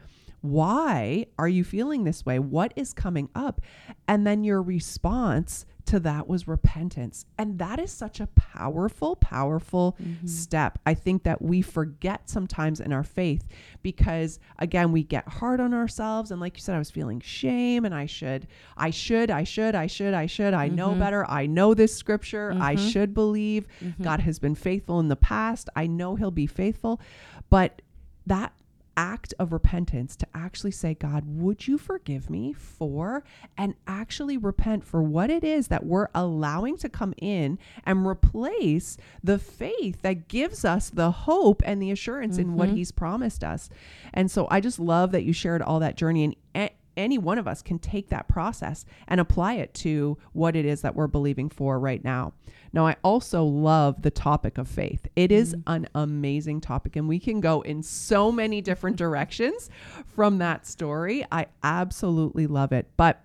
why 0.43 1.27
are 1.38 1.49
you 1.49 1.65
feeling 1.65 2.05
this 2.05 2.25
way? 2.25 2.38
What 2.38 2.73
is 2.77 2.93
coming 2.93 3.29
up? 3.35 3.61
And 4.06 4.25
then 4.25 4.44
your 4.44 4.62
response 4.62 5.67
to 5.87 6.00
that 6.00 6.29
was 6.29 6.49
repentance. 6.49 7.27
And 7.38 7.59
that 7.59 7.79
is 7.79 7.93
such 7.93 8.21
a 8.21 8.27
powerful, 8.29 9.17
powerful 9.17 9.97
mm-hmm. 10.03 10.27
step. 10.27 10.79
I 10.85 10.94
think 10.94 11.23
that 11.25 11.41
we 11.41 11.62
forget 11.62 12.29
sometimes 12.29 12.81
in 12.81 12.93
our 12.93 13.05
faith 13.05 13.47
because, 13.83 14.38
again, 14.59 14.93
we 14.93 15.03
get 15.03 15.27
hard 15.29 15.61
on 15.61 15.73
ourselves. 15.73 16.31
And 16.31 16.41
like 16.41 16.56
you 16.56 16.62
said, 16.62 16.75
I 16.75 16.79
was 16.79 16.91
feeling 16.91 17.21
shame 17.21 17.85
and 17.85 17.94
I 17.94 18.06
should, 18.06 18.49
I 18.77 18.91
should, 18.91 19.31
I 19.31 19.44
should, 19.44 19.75
I 19.75 19.87
should, 19.87 20.15
I 20.15 20.27
should, 20.27 20.55
I 20.55 20.67
mm-hmm. 20.67 20.77
know 20.77 20.94
better. 20.94 21.29
I 21.29 21.47
know 21.47 21.75
this 21.75 21.94
scripture. 21.94 22.50
Mm-hmm. 22.50 22.62
I 22.62 22.75
should 22.77 23.15
believe 23.15 23.67
mm-hmm. 23.82 24.03
God 24.03 24.21
has 24.21 24.39
been 24.39 24.55
faithful 24.55 25.00
in 25.00 25.09
the 25.09 25.17
past. 25.17 25.69
I 25.77 25.87
know 25.87 26.17
He'll 26.17 26.31
be 26.31 26.47
faithful. 26.47 27.00
But 27.49 27.82
that 28.27 28.53
act 28.96 29.34
of 29.38 29.52
repentance 29.52 30.16
to 30.16 30.26
actually 30.34 30.70
say, 30.70 30.94
God, 30.94 31.25
would 31.26 31.66
you 31.66 31.78
forgive 31.78 32.31
me 32.31 32.52
for, 32.52 33.25
and 33.56 33.75
actually 33.87 34.37
repent 34.37 34.84
for 34.84 35.02
what 35.02 35.31
it 35.31 35.44
is 35.44 35.69
that 35.69 35.84
we're 35.84 36.08
allowing 36.14 36.76
to 36.78 36.88
come 36.88 37.14
in 37.19 37.58
and 37.84 38.06
replace 38.06 38.96
the 39.22 39.38
faith 39.38 40.02
that 40.02 40.28
gives 40.28 40.64
us 40.64 40.90
the 40.90 41.10
hope 41.10 41.62
and 41.64 41.81
the 41.81 41.90
assurance 41.90 42.38
mm-hmm. 42.38 42.50
in 42.50 42.54
what 42.56 42.69
mm-hmm. 42.69 42.78
He's 42.78 42.93
promised 42.93 43.44
us. 43.44 43.70
And 44.12 44.31
so 44.31 44.48
I 44.50 44.60
just 44.60 44.78
love 44.78 45.12
that 45.12 45.25
you 45.25 45.32
shared 45.32 45.62
all 45.62 45.81
that 45.81 45.96
journey. 45.96 46.25
And 46.54 46.70
any 46.96 47.19
one 47.19 47.38
of 47.38 47.46
us 47.48 47.62
can 47.62 47.78
take 47.78 48.08
that 48.08 48.28
process 48.28 48.84
and 49.08 49.20
apply 49.20 49.54
it 49.54 49.75
to 49.75 50.19
what 50.32 50.56
it 50.56 50.64
is 50.64 50.82
that 50.82 50.94
we're 50.94 51.06
believing 51.06 51.48
for 51.48 51.78
right 51.78 52.02
now. 52.02 52.32
Now, 52.72 52.87
I 52.87 52.96
also 53.02 53.43
love 53.44 54.02
the 54.02 54.10
topic 54.10 54.58
of 54.58 54.69
faith. 54.69 55.06
It 55.16 55.32
is 55.32 55.54
mm. 55.54 55.62
an 55.66 55.88
amazing 55.94 56.60
topic, 56.60 56.96
and 56.96 57.08
we 57.08 57.19
can 57.19 57.40
go 57.40 57.62
in 57.62 57.82
so 57.82 58.31
many 58.31 58.60
different 58.60 58.96
directions 58.96 59.70
from 60.14 60.38
that 60.38 60.66
story. 60.66 61.25
I 61.32 61.46
absolutely 61.62 62.46
love 62.46 62.72
it. 62.72 62.90
But 62.96 63.25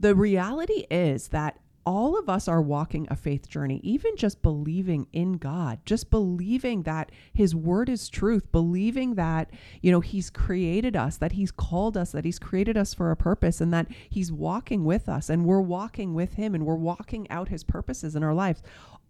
the 0.00 0.14
reality 0.14 0.86
is 0.90 1.28
that 1.28 1.58
all 1.86 2.18
of 2.18 2.28
us 2.28 2.48
are 2.48 2.60
walking 2.60 3.06
a 3.08 3.16
faith 3.16 3.48
journey, 3.48 3.80
even 3.84 4.16
just 4.16 4.42
believing 4.42 5.06
in 5.12 5.34
God, 5.34 5.78
just 5.86 6.10
believing 6.10 6.82
that 6.82 7.12
His 7.32 7.54
word 7.54 7.88
is 7.88 8.08
truth, 8.08 8.50
believing 8.50 9.14
that, 9.14 9.50
you 9.80 9.92
know, 9.92 10.00
He's 10.00 10.28
created 10.28 10.96
us, 10.96 11.16
that 11.18 11.32
He's 11.32 11.52
called 11.52 11.96
us, 11.96 12.10
that 12.10 12.24
He's 12.24 12.40
created 12.40 12.76
us 12.76 12.92
for 12.92 13.12
a 13.12 13.16
purpose, 13.16 13.60
and 13.60 13.72
that 13.72 13.86
He's 14.10 14.32
walking 14.32 14.84
with 14.84 15.08
us, 15.08 15.30
and 15.30 15.44
we're 15.44 15.60
walking 15.60 16.12
with 16.12 16.34
Him, 16.34 16.56
and 16.56 16.66
we're 16.66 16.74
walking 16.74 17.30
out 17.30 17.48
His 17.48 17.62
purposes 17.62 18.16
in 18.16 18.24
our 18.24 18.34
lives. 18.34 18.62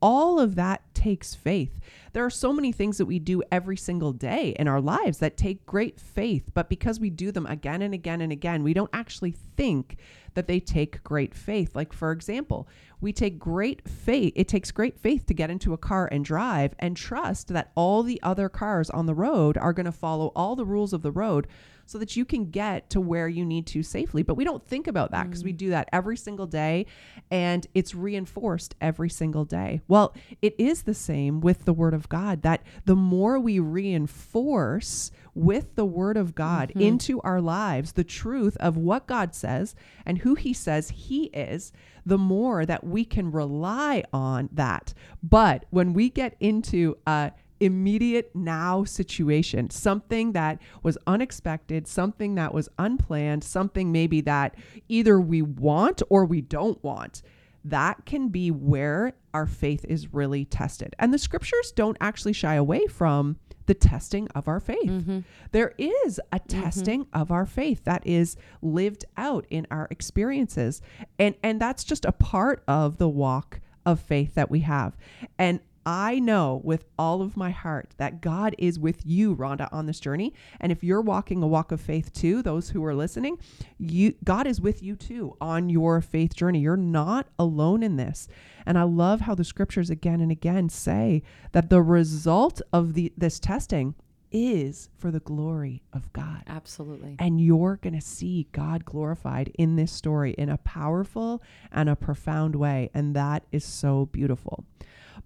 All 0.02 0.38
of 0.38 0.54
that 0.56 0.82
takes 0.94 1.34
faith. 1.34 1.80
There 2.12 2.24
are 2.24 2.30
so 2.30 2.52
many 2.52 2.72
things 2.72 2.98
that 2.98 3.06
we 3.06 3.18
do 3.18 3.42
every 3.50 3.76
single 3.76 4.12
day 4.12 4.54
in 4.58 4.68
our 4.68 4.80
lives 4.80 5.18
that 5.18 5.36
take 5.36 5.66
great 5.66 6.00
faith, 6.00 6.50
but 6.54 6.68
because 6.68 7.00
we 7.00 7.10
do 7.10 7.30
them 7.30 7.46
again 7.46 7.82
and 7.82 7.94
again 7.94 8.20
and 8.20 8.32
again, 8.32 8.62
we 8.62 8.74
don't 8.74 8.90
actually 8.92 9.32
think 9.56 9.96
that 10.34 10.46
they 10.46 10.60
take 10.60 11.02
great 11.02 11.34
faith. 11.34 11.74
Like, 11.74 11.92
for 11.92 12.12
example, 12.12 12.68
we 13.00 13.12
take 13.12 13.38
great 13.38 13.88
faith, 13.88 14.32
it 14.36 14.48
takes 14.48 14.70
great 14.70 14.98
faith 14.98 15.26
to 15.26 15.34
get 15.34 15.50
into 15.50 15.72
a 15.72 15.78
car 15.78 16.08
and 16.10 16.24
drive 16.24 16.74
and 16.78 16.96
trust 16.96 17.48
that 17.48 17.72
all 17.74 18.02
the 18.02 18.20
other 18.22 18.48
cars 18.48 18.90
on 18.90 19.06
the 19.06 19.14
road 19.14 19.56
are 19.56 19.72
going 19.72 19.86
to 19.86 19.92
follow 19.92 20.32
all 20.36 20.56
the 20.56 20.66
rules 20.66 20.92
of 20.92 21.02
the 21.02 21.12
road 21.12 21.46
so 21.86 21.98
that 21.98 22.16
you 22.16 22.24
can 22.24 22.50
get 22.50 22.90
to 22.90 23.00
where 23.00 23.28
you 23.28 23.44
need 23.44 23.66
to 23.68 23.82
safely. 23.82 24.22
But 24.22 24.34
we 24.34 24.44
don't 24.44 24.64
think 24.64 24.86
about 24.86 25.12
that 25.12 25.24
because 25.24 25.42
mm. 25.42 25.46
we 25.46 25.52
do 25.52 25.70
that 25.70 25.88
every 25.92 26.16
single 26.16 26.46
day 26.46 26.86
and 27.30 27.66
it's 27.74 27.94
reinforced 27.94 28.74
every 28.80 29.08
single 29.08 29.44
day. 29.44 29.80
Well, 29.88 30.14
it 30.42 30.54
is 30.58 30.82
the 30.82 30.94
same 30.94 31.40
with 31.40 31.64
the 31.64 31.72
Word 31.72 31.94
of 31.94 32.08
God 32.08 32.42
that 32.42 32.62
the 32.84 32.96
more 32.96 33.38
we 33.38 33.58
reinforce 33.60 35.10
with 35.34 35.74
the 35.76 35.84
Word 35.84 36.16
of 36.16 36.34
God 36.34 36.70
mm-hmm. 36.70 36.80
into 36.80 37.20
our 37.20 37.40
lives 37.40 37.92
the 37.92 38.04
truth 38.04 38.56
of 38.58 38.76
what 38.76 39.06
God 39.06 39.34
says 39.34 39.74
and 40.04 40.18
who 40.18 40.34
He 40.34 40.52
says 40.52 40.90
He 40.90 41.24
is, 41.26 41.72
the 42.04 42.18
more 42.18 42.64
that 42.64 42.84
we 42.84 43.04
can 43.04 43.30
rely 43.30 44.04
on 44.12 44.48
that. 44.52 44.94
But 45.22 45.66
when 45.70 45.92
we 45.92 46.08
get 46.08 46.36
into 46.40 46.96
a 47.06 47.32
immediate 47.60 48.30
now 48.34 48.84
situation, 48.84 49.70
something 49.70 50.32
that 50.32 50.60
was 50.82 50.98
unexpected, 51.06 51.86
something 51.86 52.34
that 52.34 52.52
was 52.52 52.68
unplanned, 52.78 53.44
something 53.44 53.92
maybe 53.92 54.20
that 54.22 54.54
either 54.88 55.20
we 55.20 55.42
want 55.42 56.02
or 56.08 56.24
we 56.24 56.40
don't 56.40 56.82
want. 56.84 57.22
That 57.64 58.06
can 58.06 58.28
be 58.28 58.50
where 58.50 59.14
our 59.34 59.46
faith 59.46 59.84
is 59.88 60.14
really 60.14 60.44
tested. 60.44 60.94
And 60.98 61.12
the 61.12 61.18
scriptures 61.18 61.72
don't 61.74 61.96
actually 62.00 62.32
shy 62.32 62.54
away 62.54 62.86
from 62.86 63.36
the 63.66 63.74
testing 63.74 64.28
of 64.28 64.48
our 64.48 64.60
faith. 64.60 64.88
Mm-hmm. 64.88 65.20
There 65.50 65.74
is 65.76 66.20
a 66.32 66.38
testing 66.38 67.06
of 67.12 67.30
our 67.30 67.44
faith 67.44 67.84
that 67.84 68.06
is 68.06 68.36
lived 68.62 69.04
out 69.16 69.46
in 69.50 69.66
our 69.70 69.88
experiences. 69.90 70.80
And 71.18 71.34
and 71.42 71.60
that's 71.60 71.84
just 71.84 72.04
a 72.04 72.12
part 72.12 72.62
of 72.68 72.98
the 72.98 73.08
walk 73.08 73.60
of 73.84 74.00
faith 74.00 74.34
that 74.34 74.50
we 74.50 74.60
have. 74.60 74.96
And 75.38 75.60
I 75.86 76.18
know 76.18 76.60
with 76.64 76.84
all 76.98 77.22
of 77.22 77.36
my 77.36 77.50
heart 77.50 77.94
that 77.96 78.20
God 78.20 78.56
is 78.58 78.76
with 78.76 79.06
you, 79.06 79.36
Rhonda, 79.36 79.68
on 79.70 79.86
this 79.86 80.00
journey. 80.00 80.34
And 80.60 80.72
if 80.72 80.82
you're 80.82 81.00
walking 81.00 81.42
a 81.42 81.46
walk 81.46 81.70
of 81.70 81.80
faith 81.80 82.12
too, 82.12 82.42
those 82.42 82.70
who 82.70 82.84
are 82.84 82.94
listening, 82.94 83.38
you 83.78 84.14
God 84.24 84.48
is 84.48 84.60
with 84.60 84.82
you 84.82 84.96
too 84.96 85.36
on 85.40 85.70
your 85.70 86.00
faith 86.00 86.34
journey. 86.34 86.58
You're 86.58 86.76
not 86.76 87.28
alone 87.38 87.84
in 87.84 87.96
this. 87.96 88.26
And 88.66 88.76
I 88.76 88.82
love 88.82 89.20
how 89.20 89.36
the 89.36 89.44
scriptures 89.44 89.88
again 89.88 90.20
and 90.20 90.32
again 90.32 90.68
say 90.68 91.22
that 91.52 91.70
the 91.70 91.82
result 91.82 92.60
of 92.72 92.94
the 92.94 93.12
this 93.16 93.38
testing 93.38 93.94
is 94.32 94.90
for 94.98 95.12
the 95.12 95.20
glory 95.20 95.82
of 95.92 96.12
God. 96.12 96.42
Absolutely. 96.48 97.16
And 97.20 97.40
you're 97.40 97.78
going 97.80 97.94
to 97.94 98.00
see 98.00 98.48
God 98.50 98.84
glorified 98.84 99.52
in 99.56 99.76
this 99.76 99.92
story 99.92 100.32
in 100.32 100.48
a 100.48 100.58
powerful 100.58 101.42
and 101.70 101.88
a 101.88 101.94
profound 101.94 102.56
way. 102.56 102.90
And 102.92 103.14
that 103.14 103.44
is 103.52 103.64
so 103.64 104.06
beautiful. 104.06 104.64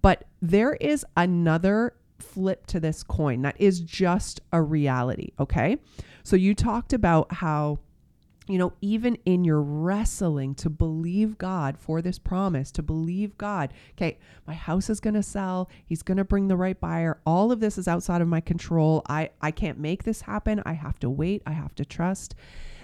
But 0.02 0.24
there 0.40 0.74
is 0.74 1.04
another 1.16 1.94
flip 2.18 2.66
to 2.66 2.80
this 2.80 3.02
coin 3.02 3.42
that 3.42 3.56
is 3.58 3.80
just 3.80 4.40
a 4.52 4.62
reality. 4.62 5.32
Okay. 5.38 5.78
So 6.22 6.36
you 6.36 6.54
talked 6.54 6.92
about 6.92 7.32
how 7.32 7.78
you 8.50 8.58
know, 8.58 8.72
even 8.80 9.16
in 9.24 9.44
your 9.44 9.60
wrestling 9.62 10.56
to 10.56 10.68
believe 10.68 11.38
God 11.38 11.78
for 11.78 12.02
this 12.02 12.18
promise, 12.18 12.72
to 12.72 12.82
believe 12.82 13.38
God, 13.38 13.72
okay, 13.92 14.18
my 14.44 14.54
house 14.54 14.90
is 14.90 14.98
going 14.98 15.14
to 15.14 15.22
sell, 15.22 15.70
he's 15.86 16.02
going 16.02 16.16
to 16.16 16.24
bring 16.24 16.48
the 16.48 16.56
right 16.56 16.78
buyer. 16.80 17.20
All 17.24 17.52
of 17.52 17.60
this 17.60 17.78
is 17.78 17.86
outside 17.86 18.20
of 18.20 18.26
my 18.26 18.40
control. 18.40 19.02
I 19.08 19.30
I 19.40 19.52
can't 19.52 19.78
make 19.78 20.02
this 20.02 20.22
happen. 20.22 20.62
I 20.66 20.72
have 20.72 20.98
to 20.98 21.08
wait, 21.08 21.42
I 21.46 21.52
have 21.52 21.76
to 21.76 21.84
trust 21.84 22.34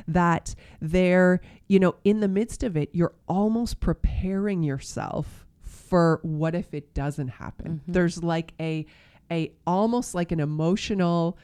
that 0.07 0.55
there, 0.81 1.41
you 1.67 1.81
know, 1.81 1.97
in 2.05 2.21
the 2.21 2.29
midst 2.29 2.63
of 2.63 2.77
it, 2.77 2.91
you're 2.93 3.15
almost 3.27 3.81
preparing 3.81 4.63
yourself 4.63 5.46
for 5.89 6.21
what 6.23 6.55
if 6.55 6.75
it 6.75 6.95
doesn't 6.95 7.29
happen. 7.29 7.81
Mm-hmm. 7.83 7.93
There's 7.93 8.23
like 8.23 8.53
a 8.61 8.87
a 9.31 9.53
almost 9.67 10.15
like 10.15 10.33
an 10.33 10.41
emotional 10.41 11.39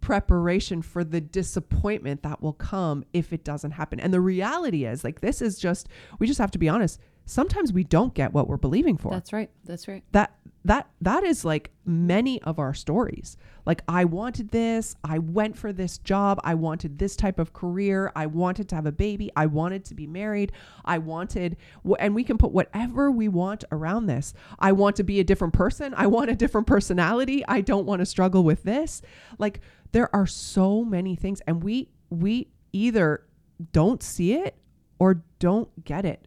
preparation 0.00 0.82
for 0.82 1.04
the 1.04 1.20
disappointment 1.20 2.22
that 2.22 2.42
will 2.42 2.54
come 2.54 3.04
if 3.12 3.32
it 3.32 3.44
doesn't 3.44 3.72
happen. 3.72 4.00
And 4.00 4.12
the 4.12 4.20
reality 4.20 4.84
is, 4.84 5.04
like, 5.04 5.20
this 5.20 5.42
is 5.42 5.58
just, 5.58 5.88
we 6.18 6.26
just 6.26 6.38
have 6.38 6.50
to 6.52 6.58
be 6.58 6.68
honest. 6.68 6.98
Sometimes 7.30 7.72
we 7.72 7.84
don't 7.84 8.12
get 8.12 8.32
what 8.32 8.48
we're 8.48 8.56
believing 8.56 8.96
for. 8.96 9.12
That's 9.12 9.32
right. 9.32 9.50
That's 9.64 9.86
right. 9.86 10.02
that 10.10 10.34
that 10.64 10.90
that 11.00 11.22
is 11.22 11.44
like 11.44 11.70
many 11.84 12.42
of 12.42 12.58
our 12.58 12.74
stories. 12.74 13.36
Like 13.64 13.82
I 13.86 14.04
wanted 14.04 14.50
this, 14.50 14.96
I 15.04 15.20
went 15.20 15.56
for 15.56 15.72
this 15.72 15.98
job, 15.98 16.40
I 16.42 16.54
wanted 16.54 16.98
this 16.98 17.14
type 17.14 17.38
of 17.38 17.52
career, 17.52 18.10
I 18.16 18.26
wanted 18.26 18.68
to 18.70 18.74
have 18.74 18.84
a 18.84 18.92
baby, 18.92 19.30
I 19.36 19.46
wanted 19.46 19.84
to 19.84 19.94
be 19.94 20.08
married, 20.08 20.50
I 20.84 20.98
wanted 20.98 21.56
and 22.00 22.16
we 22.16 22.24
can 22.24 22.36
put 22.36 22.50
whatever 22.50 23.12
we 23.12 23.28
want 23.28 23.62
around 23.70 24.06
this. 24.06 24.34
I 24.58 24.72
want 24.72 24.96
to 24.96 25.04
be 25.04 25.20
a 25.20 25.24
different 25.24 25.54
person, 25.54 25.94
I 25.96 26.08
want 26.08 26.30
a 26.30 26.34
different 26.34 26.66
personality, 26.66 27.44
I 27.46 27.60
don't 27.60 27.86
want 27.86 28.00
to 28.00 28.06
struggle 28.06 28.42
with 28.42 28.64
this. 28.64 29.02
Like 29.38 29.60
there 29.92 30.12
are 30.12 30.26
so 30.26 30.84
many 30.84 31.14
things 31.14 31.40
and 31.46 31.62
we 31.62 31.90
we 32.10 32.48
either 32.72 33.24
don't 33.72 34.02
see 34.02 34.32
it 34.32 34.56
or 34.98 35.22
don't 35.38 35.84
get 35.84 36.04
it. 36.04 36.26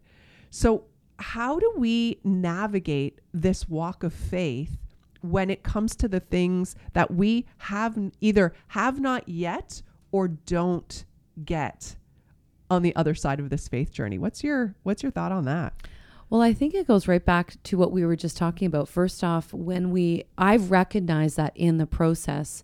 So 0.49 0.85
how 1.17 1.59
do 1.59 1.73
we 1.77 2.19
navigate 2.23 3.19
this 3.33 3.67
walk 3.69 4.03
of 4.03 4.13
faith 4.13 4.77
when 5.21 5.49
it 5.49 5.63
comes 5.63 5.95
to 5.95 6.07
the 6.07 6.19
things 6.19 6.75
that 6.93 7.11
we 7.11 7.45
have 7.57 7.97
either 8.19 8.53
have 8.67 8.99
not 8.99 9.27
yet 9.27 9.81
or 10.11 10.27
don't 10.27 11.05
get 11.45 11.95
on 12.69 12.81
the 12.81 12.95
other 12.95 13.15
side 13.15 13.39
of 13.39 13.49
this 13.49 13.67
faith 13.67 13.91
journey 13.91 14.17
what's 14.17 14.43
your 14.43 14.75
what's 14.83 15.01
your 15.03 15.11
thought 15.11 15.31
on 15.31 15.45
that 15.45 15.73
Well, 16.29 16.41
I 16.41 16.53
think 16.53 16.73
it 16.73 16.87
goes 16.87 17.07
right 17.07 17.23
back 17.23 17.61
to 17.63 17.77
what 17.77 17.91
we 17.91 18.03
were 18.03 18.15
just 18.15 18.37
talking 18.37 18.65
about. 18.65 18.89
First 18.89 19.23
off, 19.23 19.53
when 19.53 19.91
we, 19.91 20.23
I've 20.35 20.71
recognized 20.71 21.37
that 21.37 21.53
in 21.55 21.77
the 21.77 21.85
process 21.85 22.63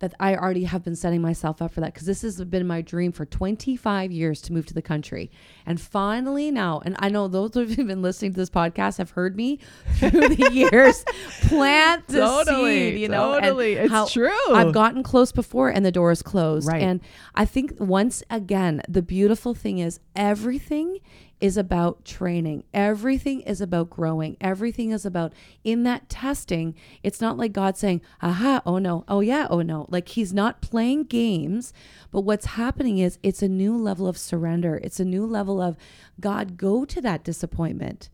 that 0.00 0.14
I 0.20 0.36
already 0.36 0.64
have 0.64 0.84
been 0.84 0.96
setting 0.96 1.20
myself 1.20 1.60
up 1.60 1.72
for 1.72 1.80
that 1.80 1.92
because 1.92 2.06
this 2.06 2.22
has 2.22 2.42
been 2.44 2.66
my 2.66 2.82
dream 2.82 3.12
for 3.12 3.26
25 3.26 4.12
years 4.12 4.40
to 4.42 4.52
move 4.52 4.66
to 4.66 4.74
the 4.74 4.82
country. 4.82 5.30
And 5.66 5.80
finally 5.80 6.50
now, 6.50 6.80
and 6.84 6.96
I 6.98 7.08
know 7.08 7.28
those 7.28 7.56
of 7.56 7.70
you 7.70 7.76
who've 7.76 7.86
been 7.86 8.02
listening 8.02 8.32
to 8.32 8.36
this 8.36 8.50
podcast 8.50 8.98
have 8.98 9.10
heard 9.10 9.36
me 9.36 9.58
through 9.96 10.10
the 10.10 10.50
years 10.52 11.04
plant 11.42 12.06
the 12.08 12.20
Totally, 12.20 12.92
seed, 12.92 13.00
you 13.00 13.08
know, 13.08 13.40
totally. 13.40 13.74
It's 13.74 14.12
true. 14.12 14.30
I've 14.54 14.72
gotten 14.72 15.02
close 15.02 15.32
before 15.32 15.70
and 15.70 15.84
the 15.84 15.92
door 15.92 16.10
is 16.10 16.22
closed. 16.22 16.68
Right. 16.68 16.82
And 16.82 17.00
I 17.34 17.44
think 17.44 17.74
once 17.78 18.22
again, 18.30 18.82
the 18.88 19.02
beautiful 19.02 19.54
thing 19.54 19.78
is 19.78 20.00
everything 20.14 20.98
is 21.40 21.56
about 21.56 22.04
training. 22.04 22.64
Everything 22.74 23.40
is 23.42 23.60
about 23.60 23.90
growing. 23.90 24.36
Everything 24.40 24.90
is 24.90 25.06
about 25.06 25.32
in 25.64 25.84
that 25.84 26.08
testing. 26.08 26.74
It's 27.02 27.20
not 27.20 27.36
like 27.36 27.52
God 27.52 27.76
saying, 27.76 28.00
aha, 28.22 28.62
oh 28.66 28.78
no, 28.78 29.04
oh 29.08 29.20
yeah, 29.20 29.46
oh 29.48 29.62
no. 29.62 29.86
Like 29.88 30.08
he's 30.08 30.32
not 30.32 30.60
playing 30.60 31.04
games, 31.04 31.72
but 32.10 32.22
what's 32.22 32.46
happening 32.46 32.98
is 32.98 33.18
it's 33.22 33.42
a 33.42 33.48
new 33.48 33.76
level 33.76 34.08
of 34.08 34.18
surrender. 34.18 34.80
It's 34.82 35.00
a 35.00 35.04
new 35.04 35.26
level 35.26 35.60
of 35.60 35.76
God, 36.20 36.56
go 36.56 36.84
to 36.84 37.00
that 37.02 37.24
disappointment 37.24 38.10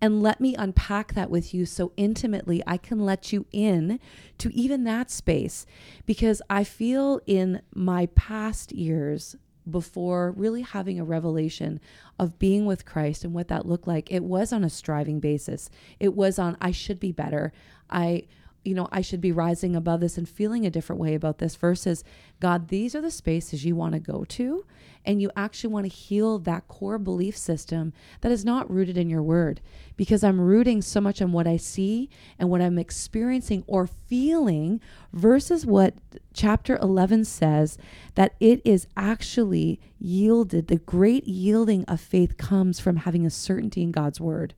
and 0.00 0.22
let 0.22 0.40
me 0.40 0.54
unpack 0.54 1.14
that 1.14 1.30
with 1.30 1.52
you 1.52 1.66
so 1.66 1.92
intimately 1.96 2.62
I 2.66 2.76
can 2.76 3.00
let 3.04 3.32
you 3.32 3.46
in 3.52 3.98
to 4.38 4.54
even 4.54 4.84
that 4.84 5.10
space 5.10 5.66
because 6.06 6.40
I 6.48 6.64
feel 6.64 7.20
in 7.26 7.62
my 7.74 8.06
past 8.06 8.72
years 8.72 9.36
before 9.70 10.32
really 10.32 10.62
having 10.62 10.98
a 10.98 11.04
revelation 11.04 11.80
of 12.18 12.38
being 12.38 12.66
with 12.66 12.84
Christ 12.84 13.24
and 13.24 13.34
what 13.34 13.48
that 13.48 13.66
looked 13.66 13.86
like 13.86 14.10
it 14.10 14.24
was 14.24 14.52
on 14.52 14.64
a 14.64 14.70
striving 14.70 15.20
basis. 15.20 15.70
It 16.00 16.14
was 16.14 16.38
on 16.38 16.56
I 16.60 16.70
should 16.70 17.00
be 17.00 17.12
better. 17.12 17.52
I 17.90 18.24
you 18.64 18.74
know 18.74 18.88
I 18.92 19.00
should 19.00 19.20
be 19.20 19.32
rising 19.32 19.74
above 19.76 20.00
this 20.00 20.18
and 20.18 20.28
feeling 20.28 20.66
a 20.66 20.70
different 20.70 21.00
way 21.00 21.14
about 21.14 21.38
this 21.38 21.56
versus 21.56 22.04
God 22.40 22.68
these 22.68 22.94
are 22.94 23.00
the 23.00 23.10
spaces 23.10 23.64
you 23.64 23.76
want 23.76 23.94
to 23.94 24.00
go 24.00 24.24
to 24.24 24.64
and 25.04 25.22
you 25.22 25.30
actually 25.36 25.72
want 25.72 25.86
to 25.86 25.96
heal 25.96 26.38
that 26.40 26.68
core 26.68 26.98
belief 26.98 27.36
system 27.36 27.92
that 28.20 28.30
is 28.32 28.44
not 28.44 28.70
rooted 28.70 28.98
in 28.98 29.08
your 29.08 29.22
word 29.22 29.60
because 29.96 30.22
I'm 30.22 30.40
rooting 30.40 30.82
so 30.82 31.00
much 31.00 31.22
on 31.22 31.32
what 31.32 31.46
I 31.46 31.56
see 31.56 32.10
and 32.38 32.50
what 32.50 32.60
I'm 32.60 32.78
experiencing 32.78 33.64
or 33.66 33.86
feeling 33.86 34.80
versus 35.12 35.64
what 35.64 35.94
chapter 36.34 36.76
11 36.76 37.24
says 37.24 37.78
that 38.16 38.34
it 38.38 38.60
is 38.64 38.86
actually 38.96 39.80
yielded. 39.98 40.68
The 40.68 40.76
great 40.76 41.26
yielding 41.26 41.84
of 41.86 42.00
faith 42.00 42.36
comes 42.36 42.78
from 42.78 42.98
having 42.98 43.24
a 43.24 43.30
certainty 43.30 43.82
in 43.82 43.92
God's 43.92 44.20
word. 44.20 44.54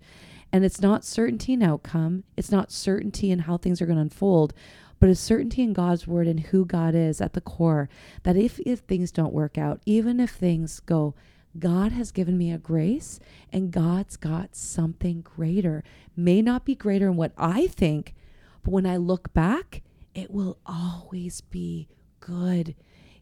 And 0.52 0.64
it's 0.64 0.80
not 0.80 1.04
certainty 1.04 1.52
in 1.52 1.62
outcome, 1.62 2.24
it's 2.36 2.50
not 2.50 2.72
certainty 2.72 3.30
in 3.30 3.40
how 3.40 3.56
things 3.56 3.80
are 3.80 3.86
going 3.86 3.96
to 3.96 4.02
unfold, 4.02 4.52
but 4.98 5.08
a 5.08 5.14
certainty 5.14 5.62
in 5.62 5.72
God's 5.72 6.06
word 6.06 6.26
and 6.26 6.40
who 6.40 6.64
God 6.64 6.94
is 6.94 7.20
at 7.20 7.32
the 7.32 7.40
core. 7.40 7.88
That 8.24 8.36
if, 8.36 8.58
if 8.60 8.80
things 8.80 9.12
don't 9.12 9.32
work 9.32 9.56
out, 9.56 9.80
even 9.86 10.20
if 10.20 10.30
things 10.30 10.80
go, 10.80 11.14
God 11.58 11.92
has 11.92 12.12
given 12.12 12.38
me 12.38 12.52
a 12.52 12.58
grace 12.58 13.18
and 13.52 13.72
God's 13.72 14.16
got 14.16 14.54
something 14.54 15.22
greater. 15.22 15.82
May 16.16 16.42
not 16.42 16.64
be 16.64 16.74
greater 16.74 17.08
in 17.08 17.16
what 17.16 17.32
I 17.36 17.66
think, 17.66 18.14
but 18.62 18.72
when 18.72 18.86
I 18.86 18.96
look 18.96 19.32
back, 19.32 19.82
it 20.14 20.30
will 20.30 20.58
always 20.66 21.40
be 21.40 21.88
good. 22.20 22.74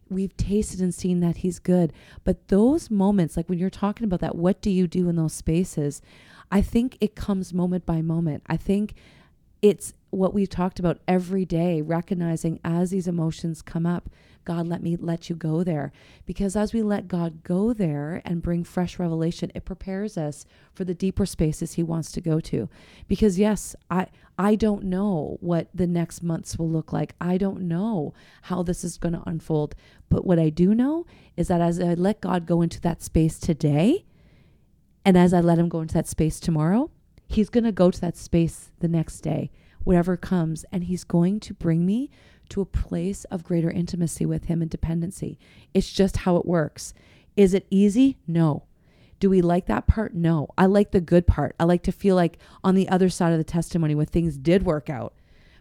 We've 0.09 0.35
tasted 0.37 0.79
and 0.79 0.93
seen 0.93 1.19
that 1.19 1.37
He's 1.37 1.59
good. 1.59 1.93
But 2.23 2.47
those 2.49 2.89
moments, 2.89 3.37
like 3.37 3.47
when 3.47 3.59
you're 3.59 3.69
talking 3.69 4.05
about 4.05 4.19
that, 4.21 4.35
what 4.35 4.61
do 4.61 4.69
you 4.69 4.87
do 4.87 5.07
in 5.09 5.15
those 5.15 5.33
spaces? 5.33 6.01
I 6.51 6.61
think 6.61 6.97
it 6.99 7.15
comes 7.15 7.53
moment 7.53 7.85
by 7.85 8.01
moment. 8.01 8.43
I 8.47 8.57
think 8.57 8.95
it's 9.61 9.93
what 10.09 10.33
we've 10.33 10.49
talked 10.49 10.79
about 10.79 10.99
every 11.07 11.45
day, 11.45 11.81
recognizing 11.81 12.59
as 12.63 12.89
these 12.89 13.07
emotions 13.07 13.61
come 13.61 13.85
up, 13.85 14.09
God, 14.45 14.67
let 14.67 14.81
me 14.81 14.95
let 14.95 15.29
you 15.29 15.35
go 15.35 15.63
there. 15.63 15.91
Because 16.25 16.55
as 16.55 16.73
we 16.73 16.81
let 16.81 17.07
God 17.07 17.43
go 17.43 17.71
there 17.71 18.21
and 18.25 18.41
bring 18.41 18.63
fresh 18.63 18.97
revelation, 18.97 19.51
it 19.53 19.65
prepares 19.65 20.17
us 20.17 20.45
for 20.73 20.83
the 20.83 20.95
deeper 20.95 21.27
spaces 21.27 21.73
He 21.73 21.83
wants 21.83 22.11
to 22.13 22.21
go 22.21 22.39
to. 22.39 22.67
Because 23.07 23.37
yes, 23.37 23.75
I 23.91 24.07
I 24.39 24.55
don't 24.55 24.85
know 24.85 25.37
what 25.41 25.67
the 25.73 25.85
next 25.85 26.23
months 26.23 26.57
will 26.57 26.69
look 26.69 26.91
like. 26.91 27.13
I 27.21 27.37
don't 27.37 27.61
know 27.61 28.13
how 28.43 28.63
this 28.63 28.83
is 28.83 28.97
going 28.97 29.13
to 29.13 29.29
unfold. 29.29 29.75
But 30.07 30.25
what 30.25 30.39
I 30.39 30.49
do 30.49 30.73
know 30.73 31.05
is 31.37 31.49
that 31.49 31.61
as 31.61 31.79
I 31.79 31.93
let 31.93 32.21
God 32.21 32.47
go 32.47 32.61
into 32.63 32.81
that 32.81 33.03
space 33.03 33.37
today, 33.37 34.05
and 35.05 35.17
as 35.17 35.33
I 35.33 35.41
let 35.41 35.59
Him 35.59 35.69
go 35.69 35.81
into 35.81 35.93
that 35.93 36.07
space 36.07 36.39
tomorrow, 36.39 36.91
He's 37.27 37.49
going 37.49 37.63
to 37.63 37.71
go 37.71 37.91
to 37.91 38.01
that 38.01 38.17
space 38.17 38.71
the 38.79 38.87
next 38.87 39.21
day, 39.21 39.51
whatever 39.83 40.17
comes, 40.17 40.65
and 40.71 40.85
He's 40.85 41.03
going 41.03 41.39
to 41.41 41.53
bring 41.53 41.85
me 41.85 42.09
to 42.49 42.61
a 42.61 42.65
place 42.65 43.23
of 43.25 43.43
greater 43.43 43.69
intimacy 43.69 44.25
with 44.25 44.45
Him 44.45 44.61
and 44.61 44.71
dependency. 44.71 45.37
It's 45.73 45.91
just 45.91 46.17
how 46.17 46.37
it 46.37 46.45
works. 46.45 46.93
Is 47.37 47.53
it 47.53 47.67
easy? 47.69 48.17
No. 48.27 48.63
Do 49.19 49.29
we 49.29 49.41
like 49.41 49.67
that 49.67 49.85
part? 49.85 50.13
No. 50.13 50.47
I 50.57 50.65
like 50.65 50.91
the 50.91 51.01
good 51.01 51.27
part. 51.27 51.55
I 51.59 51.65
like 51.65 51.83
to 51.83 51.91
feel 51.91 52.15
like 52.15 52.39
on 52.63 52.75
the 52.75 52.89
other 52.89 53.09
side 53.09 53.31
of 53.31 53.37
the 53.37 53.43
testimony 53.43 53.93
when 53.93 54.07
things 54.07 54.37
did 54.37 54.63
work 54.63 54.89
out. 54.89 55.13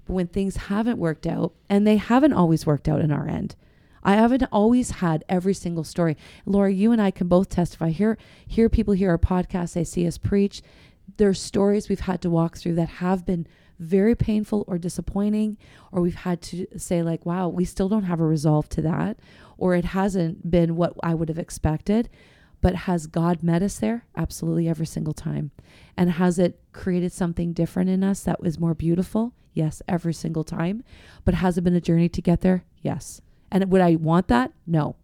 But 0.07 0.15
when 0.15 0.29
things 0.29 0.57
haven't 0.57 0.99
worked 0.99 1.27
out, 1.27 1.53
and 1.69 1.87
they 1.87 1.97
haven't 1.97 2.33
always 2.33 2.65
worked 2.65 2.89
out 2.89 3.01
in 3.01 3.13
our 3.13 3.29
end, 3.29 3.57
I 4.03 4.15
haven't 4.15 4.45
always 4.53 4.91
had 4.93 5.25
every 5.29 5.55
single 5.55 5.85
story. 5.85 6.17
Lori, 6.47 6.75
you 6.75 6.93
and 6.93 7.01
I 7.01 7.11
can 7.11 7.29
both 7.29 7.49
testify. 7.49 7.91
Hear 7.91 8.19
hear 8.47 8.69
people 8.69 8.95
hear 8.95 9.11
our 9.11 9.19
podcast, 9.19 9.75
they 9.75 9.85
see 9.85 10.07
us 10.07 10.19
preach. 10.19 10.63
There's 11.17 11.41
stories 11.41 11.89
we've 11.89 12.01
had 12.01 12.21
to 12.23 12.31
walk 12.31 12.57
through 12.57 12.75
that 12.75 12.89
have 12.89 13.27
been 13.27 13.47
very 13.79 14.15
painful 14.15 14.65
or 14.67 14.79
disappointing, 14.79 15.57
or 15.93 16.03
we've 16.03 16.15
had 16.15 16.43
to 16.43 16.67
say, 16.77 17.03
like, 17.03 17.25
wow, 17.25 17.49
we 17.49 17.65
still 17.65 17.89
don't 17.89 18.05
have 18.05 18.21
a 18.21 18.27
resolve 18.27 18.69
to 18.71 18.83
that, 18.83 19.19
or 19.57 19.75
it 19.75 19.87
hasn't 19.87 20.51
been 20.51 20.77
what 20.77 20.95
I 21.03 21.15
would 21.15 21.29
have 21.29 21.39
expected. 21.39 22.09
But 22.61 22.75
has 22.75 23.07
God 23.07 23.43
met 23.43 23.63
us 23.63 23.79
there? 23.79 24.05
Absolutely 24.17 24.69
every 24.69 24.87
single 24.87 25.13
time. 25.13 25.53
And 25.97 26.11
has 26.13 26.41
it 26.41 26.61
created 26.73 27.13
something 27.13 27.53
different 27.53 27.89
in 27.89 28.03
us 28.03 28.25
that 28.25 28.41
was 28.41 28.59
more 28.59 28.75
beautiful? 28.75 29.33
Yes, 29.55 29.81
every 29.87 30.15
single 30.15 30.45
time. 30.45 30.83
But 31.25 31.35
has 31.35 31.57
it 31.57 31.63
been 31.63 31.77
a 31.77 31.81
journey 31.81 32.09
to 32.09 32.23
get 32.23 32.41
there? 32.41 32.65
Yes. 32.83 33.21
And 33.51 33.71
would 33.71 33.81
I 33.81 33.97
want 33.97 34.29
that? 34.29 34.53
No. 34.67 34.97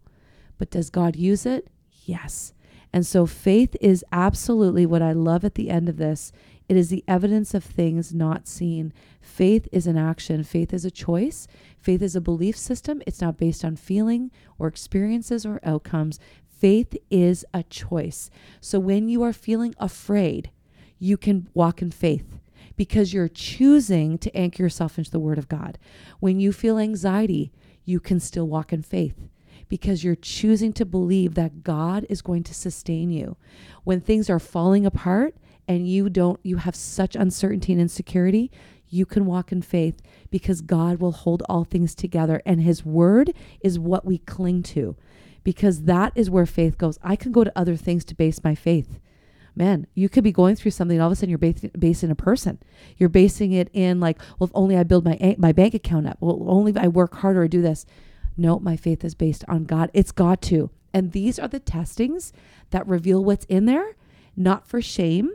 But 0.57 0.69
does 0.69 0.89
God 0.89 1.15
use 1.15 1.45
it? 1.45 1.67
Yes. 2.05 2.53
And 2.93 3.05
so 3.05 3.25
faith 3.25 3.75
is 3.81 4.05
absolutely 4.11 4.85
what 4.85 5.01
I 5.01 5.11
love 5.11 5.43
at 5.43 5.55
the 5.55 5.69
end 5.69 5.89
of 5.89 5.97
this 5.97 6.31
it 6.67 6.77
is 6.77 6.89
the 6.89 7.03
evidence 7.07 7.53
of 7.53 7.63
things 7.63 8.13
not 8.13 8.47
seen. 8.47 8.91
Faith 9.21 9.67
is 9.71 9.85
an 9.85 9.97
action. 9.97 10.43
Faith 10.43 10.73
is 10.73 10.83
a 10.83 10.91
choice. 10.91 11.47
Faith 11.79 12.01
is 12.01 12.15
a 12.15 12.21
belief 12.21 12.57
system. 12.57 13.03
It's 13.05 13.21
not 13.21 13.37
based 13.37 13.63
on 13.63 13.75
feeling 13.75 14.31
or 14.57 14.67
experiences 14.67 15.45
or 15.45 15.59
outcomes. 15.63 16.19
Faith 16.47 16.95
is 17.11 17.45
a 17.53 17.63
choice. 17.63 18.31
So 18.61 18.79
when 18.79 19.09
you 19.09 19.21
are 19.21 19.33
feeling 19.33 19.75
afraid, 19.77 20.49
you 20.97 21.17
can 21.17 21.49
walk 21.53 21.81
in 21.81 21.91
faith 21.91 22.39
because 22.75 23.13
you're 23.13 23.29
choosing 23.29 24.17
to 24.17 24.35
anchor 24.35 24.63
yourself 24.63 24.97
into 24.97 25.11
the 25.11 25.19
Word 25.19 25.37
of 25.37 25.47
God. 25.47 25.77
When 26.19 26.39
you 26.39 26.51
feel 26.51 26.79
anxiety, 26.79 27.51
you 27.85 27.99
can 27.99 28.19
still 28.19 28.47
walk 28.47 28.73
in 28.73 28.81
faith 28.81 29.15
because 29.69 30.03
you're 30.03 30.15
choosing 30.15 30.73
to 30.73 30.85
believe 30.85 31.35
that 31.35 31.63
God 31.63 32.05
is 32.09 32.21
going 32.21 32.43
to 32.43 32.53
sustain 32.53 33.09
you. 33.09 33.37
When 33.83 34.01
things 34.01 34.29
are 34.29 34.39
falling 34.39 34.85
apart, 34.85 35.35
and 35.67 35.87
you 35.87 36.09
don't 36.09 36.39
you 36.43 36.57
have 36.57 36.75
such 36.75 37.15
uncertainty 37.15 37.71
and 37.71 37.81
insecurity 37.81 38.51
you 38.87 39.05
can 39.05 39.25
walk 39.25 39.51
in 39.51 39.61
faith 39.61 40.01
because 40.29 40.61
God 40.61 40.99
will 40.99 41.11
hold 41.11 41.43
all 41.49 41.63
things 41.63 41.95
together 41.95 42.41
and 42.45 42.61
his 42.61 42.85
word 42.85 43.33
is 43.61 43.79
what 43.79 44.05
we 44.05 44.19
cling 44.19 44.63
to. 44.63 44.95
Because 45.43 45.83
that 45.83 46.13
is 46.15 46.29
where 46.29 46.45
faith 46.45 46.77
goes. 46.77 46.97
I 47.03 47.15
can 47.15 47.31
go 47.31 47.43
to 47.43 47.51
other 47.55 47.75
things 47.75 48.05
to 48.05 48.15
base 48.15 48.43
my 48.43 48.55
faith 48.55 48.99
man 49.55 49.87
you 49.93 50.09
could 50.09 50.23
be 50.23 50.31
going 50.31 50.55
through 50.55 50.71
something 50.71 50.99
all 50.99 51.07
of 51.07 51.13
a 51.13 51.15
sudden 51.15 51.29
you're 51.29 51.37
basing, 51.37 51.71
basing 51.77 52.11
a 52.11 52.15
person 52.15 52.59
you're 52.97 53.09
basing 53.09 53.51
it 53.51 53.69
in 53.73 53.99
like 53.99 54.19
well 54.39 54.45
if 54.45 54.51
only 54.53 54.77
i 54.77 54.83
build 54.83 55.05
my 55.05 55.35
my 55.37 55.51
bank 55.51 55.73
account 55.73 56.07
up 56.07 56.17
well 56.19 56.43
only 56.47 56.75
i 56.77 56.87
work 56.87 57.15
harder 57.15 57.43
or 57.43 57.47
do 57.47 57.61
this 57.61 57.85
no 58.37 58.59
my 58.59 58.75
faith 58.75 59.03
is 59.03 59.15
based 59.15 59.43
on 59.47 59.63
god 59.63 59.89
it's 59.93 60.11
got 60.11 60.41
to 60.41 60.69
and 60.93 61.11
these 61.11 61.39
are 61.39 61.47
the 61.47 61.59
testings 61.59 62.31
that 62.71 62.87
reveal 62.87 63.23
what's 63.23 63.45
in 63.45 63.65
there 63.65 63.95
not 64.35 64.67
for 64.67 64.81
shame 64.81 65.31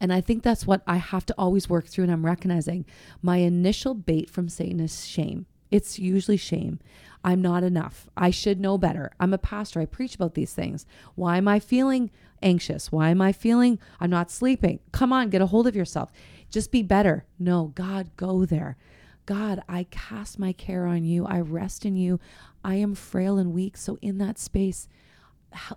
and 0.00 0.12
I 0.12 0.20
think 0.20 0.42
that's 0.42 0.66
what 0.66 0.82
I 0.86 0.96
have 0.96 1.24
to 1.26 1.34
always 1.38 1.68
work 1.68 1.86
through. 1.86 2.04
And 2.04 2.12
I'm 2.12 2.26
recognizing 2.26 2.84
my 3.22 3.38
initial 3.38 3.94
bait 3.94 4.28
from 4.28 4.48
Satan 4.48 4.80
is 4.80 5.06
shame. 5.06 5.46
It's 5.70 5.98
usually 5.98 6.36
shame. 6.36 6.80
I'm 7.26 7.42
not 7.42 7.64
enough. 7.64 8.08
I 8.16 8.30
should 8.30 8.60
know 8.60 8.78
better. 8.78 9.10
I'm 9.18 9.34
a 9.34 9.38
pastor. 9.38 9.80
I 9.80 9.86
preach 9.86 10.14
about 10.14 10.34
these 10.34 10.54
things. 10.54 10.86
Why 11.16 11.38
am 11.38 11.48
I 11.48 11.58
feeling 11.58 12.12
anxious? 12.40 12.92
Why 12.92 13.10
am 13.10 13.20
I 13.20 13.32
feeling 13.32 13.80
I'm 13.98 14.10
not 14.10 14.30
sleeping? 14.30 14.78
Come 14.92 15.12
on, 15.12 15.28
get 15.28 15.42
a 15.42 15.46
hold 15.46 15.66
of 15.66 15.74
yourself. 15.74 16.12
Just 16.50 16.70
be 16.70 16.82
better. 16.82 17.24
No, 17.36 17.72
God, 17.74 18.10
go 18.16 18.44
there. 18.44 18.76
God, 19.26 19.60
I 19.68 19.88
cast 19.90 20.38
my 20.38 20.52
care 20.52 20.86
on 20.86 21.02
you. 21.02 21.26
I 21.26 21.40
rest 21.40 21.84
in 21.84 21.96
you. 21.96 22.20
I 22.62 22.76
am 22.76 22.94
frail 22.94 23.38
and 23.38 23.52
weak. 23.52 23.76
So, 23.76 23.98
in 24.00 24.18
that 24.18 24.38
space, 24.38 24.86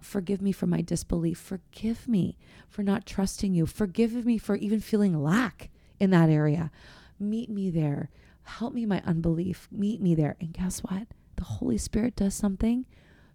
forgive 0.01 0.43
me 0.43 0.51
for 0.51 0.67
my 0.67 0.81
disbelief. 0.81 1.39
Forgive 1.39 2.07
me 2.07 2.37
for 2.67 2.83
not 2.83 3.07
trusting 3.07 3.55
you. 3.55 3.65
Forgive 3.65 4.23
me 4.23 4.37
for 4.37 4.55
even 4.55 4.81
feeling 4.81 5.19
lack 5.19 5.71
in 5.99 6.11
that 6.11 6.29
area. 6.29 6.69
Meet 7.19 7.49
me 7.49 7.71
there. 7.71 8.11
Help 8.43 8.75
me 8.75 8.85
my 8.85 9.01
unbelief. 9.03 9.67
Meet 9.71 9.99
me 9.99 10.13
there. 10.13 10.35
And 10.39 10.53
guess 10.53 10.81
what? 10.81 11.07
The 11.39 11.45
Holy 11.45 11.77
Spirit 11.77 12.17
does 12.17 12.33
something 12.33 12.85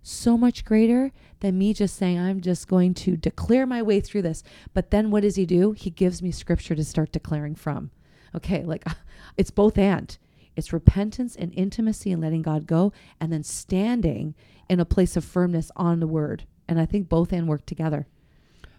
so 0.03 0.37
much 0.37 0.67
greater 0.67 1.11
than 1.41 1.57
me 1.57 1.73
just 1.73 1.97
saying, 1.97 2.19
I'm 2.19 2.43
just 2.43 2.69
going 2.69 2.93
to 2.93 3.17
declare 3.17 3.65
my 3.65 3.81
way 3.81 4.03
through 4.03 4.21
this. 4.21 4.43
But 4.75 4.91
then 4.91 5.11
what 5.11 5.23
does 5.23 5.37
he 5.37 5.47
do? 5.47 5.73
He 5.73 5.89
gives 5.89 6.21
me 6.21 6.31
scripture 6.31 6.75
to 6.75 6.85
start 6.85 7.13
declaring 7.13 7.55
from. 7.55 7.91
Okay, 8.35 8.63
like 8.63 8.85
it's 9.39 9.51
both 9.51 9.79
and. 9.79 10.19
It's 10.55 10.71
repentance 10.71 11.35
and 11.35 11.51
intimacy 11.55 12.13
and 12.13 12.21
letting 12.21 12.43
God 12.43 12.67
go, 12.67 12.93
and 13.19 13.33
then 13.33 13.43
standing 13.43 14.35
in 14.69 14.81
a 14.81 14.85
place 14.85 15.17
of 15.17 15.25
firmness 15.25 15.71
on 15.75 16.01
the 16.01 16.07
word. 16.07 16.45
And 16.69 16.79
I 16.79 16.85
think 16.85 17.09
both 17.09 17.33
and 17.33 17.49
work 17.49 17.65
together. 17.65 18.07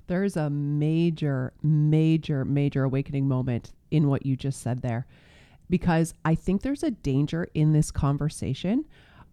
There's 0.05 0.37
a 0.37 0.51
major, 0.51 1.51
major, 1.63 2.45
major 2.45 2.83
awakening 2.83 3.27
moment 3.27 3.73
in 3.89 4.07
what 4.07 4.23
you 4.23 4.35
just 4.35 4.61
said 4.61 4.83
there, 4.83 5.07
because 5.67 6.13
I 6.23 6.35
think 6.35 6.61
there's 6.61 6.83
a 6.83 6.91
danger 6.91 7.47
in 7.55 7.73
this 7.73 7.89
conversation. 7.89 8.85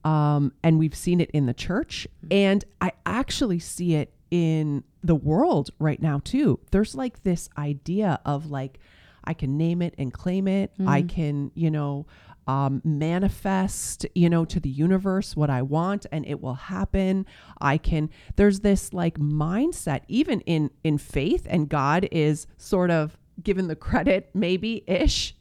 Um, 0.05 0.53
and 0.63 0.79
we've 0.79 0.95
seen 0.95 1.21
it 1.21 1.31
in 1.31 1.47
the 1.47 1.55
church, 1.55 2.09
mm-hmm. 2.19 2.33
and 2.33 2.65
I 2.81 2.93
actually 3.07 3.61
see 3.61 3.95
it 3.95 4.13
in 4.31 4.83
the 5.05 5.15
world 5.15 5.71
right 5.79 6.01
now, 6.01 6.21
too. 6.25 6.59
There's 6.71 6.95
like 6.95 7.23
this 7.23 7.49
idea 7.59 8.21
of 8.25 8.51
like, 8.51 8.79
I 9.25 9.35
can 9.35 9.57
name 9.57 9.83
it 9.83 9.95
and 9.99 10.13
claim 10.13 10.49
it. 10.49 10.73
Mm. 10.79 10.89
I 10.89 11.03
can, 11.03 11.51
you 11.55 11.71
know, 11.71 12.07
um, 12.47 12.83
manifest, 12.85 14.07
you 14.15 14.29
know, 14.29 14.45
to 14.47 14.59
the 14.59 14.69
universe 14.69 15.37
what 15.37 15.51
I 15.51 15.63
want 15.63 16.07
and 16.11 16.27
it 16.27 16.41
will 16.41 16.55
happen. 16.55 17.27
I 17.61 17.79
can, 17.79 18.11
there's 18.37 18.61
this 18.61 18.93
like 18.93 19.19
mindset, 19.19 20.01
even 20.09 20.41
in, 20.41 20.71
in 20.83 20.99
faith, 20.99 21.47
and 21.49 21.69
God 21.69 22.09
is 22.11 22.47
sort 22.57 22.91
of 22.91 23.17
given 23.43 23.69
the 23.69 23.77
credit, 23.77 24.31
maybe 24.35 24.83
ish, 24.87 25.37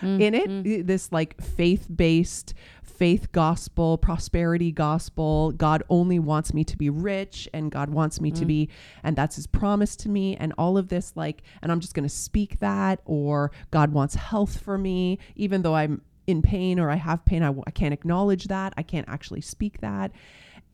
mm, 0.00 0.20
in 0.20 0.34
it. 0.34 0.48
Mm. 0.48 0.86
This 0.86 1.10
like 1.10 1.40
faith 1.42 1.86
based, 1.94 2.54
faith 2.96 3.30
gospel, 3.32 3.98
prosperity 3.98 4.72
gospel. 4.72 5.52
God 5.52 5.82
only 5.88 6.18
wants 6.18 6.54
me 6.54 6.64
to 6.64 6.76
be 6.76 6.90
rich 6.90 7.48
and 7.52 7.70
God 7.70 7.90
wants 7.90 8.20
me 8.20 8.30
mm. 8.30 8.38
to 8.38 8.44
be, 8.44 8.68
and 9.02 9.16
that's 9.16 9.36
his 9.36 9.46
promise 9.46 9.96
to 9.96 10.08
me. 10.08 10.36
And 10.36 10.52
all 10.58 10.78
of 10.78 10.88
this, 10.88 11.12
like, 11.14 11.42
and 11.62 11.70
I'm 11.70 11.80
just 11.80 11.94
going 11.94 12.08
to 12.08 12.14
speak 12.14 12.58
that, 12.60 13.00
or 13.04 13.52
God 13.70 13.92
wants 13.92 14.14
health 14.14 14.58
for 14.58 14.78
me, 14.78 15.18
even 15.34 15.62
though 15.62 15.74
I'm 15.74 16.02
in 16.26 16.42
pain 16.42 16.80
or 16.80 16.90
I 16.90 16.96
have 16.96 17.24
pain. 17.24 17.42
I, 17.42 17.54
I 17.66 17.70
can't 17.70 17.94
acknowledge 17.94 18.44
that. 18.44 18.74
I 18.76 18.82
can't 18.82 19.08
actually 19.08 19.40
speak 19.40 19.80
that. 19.80 20.12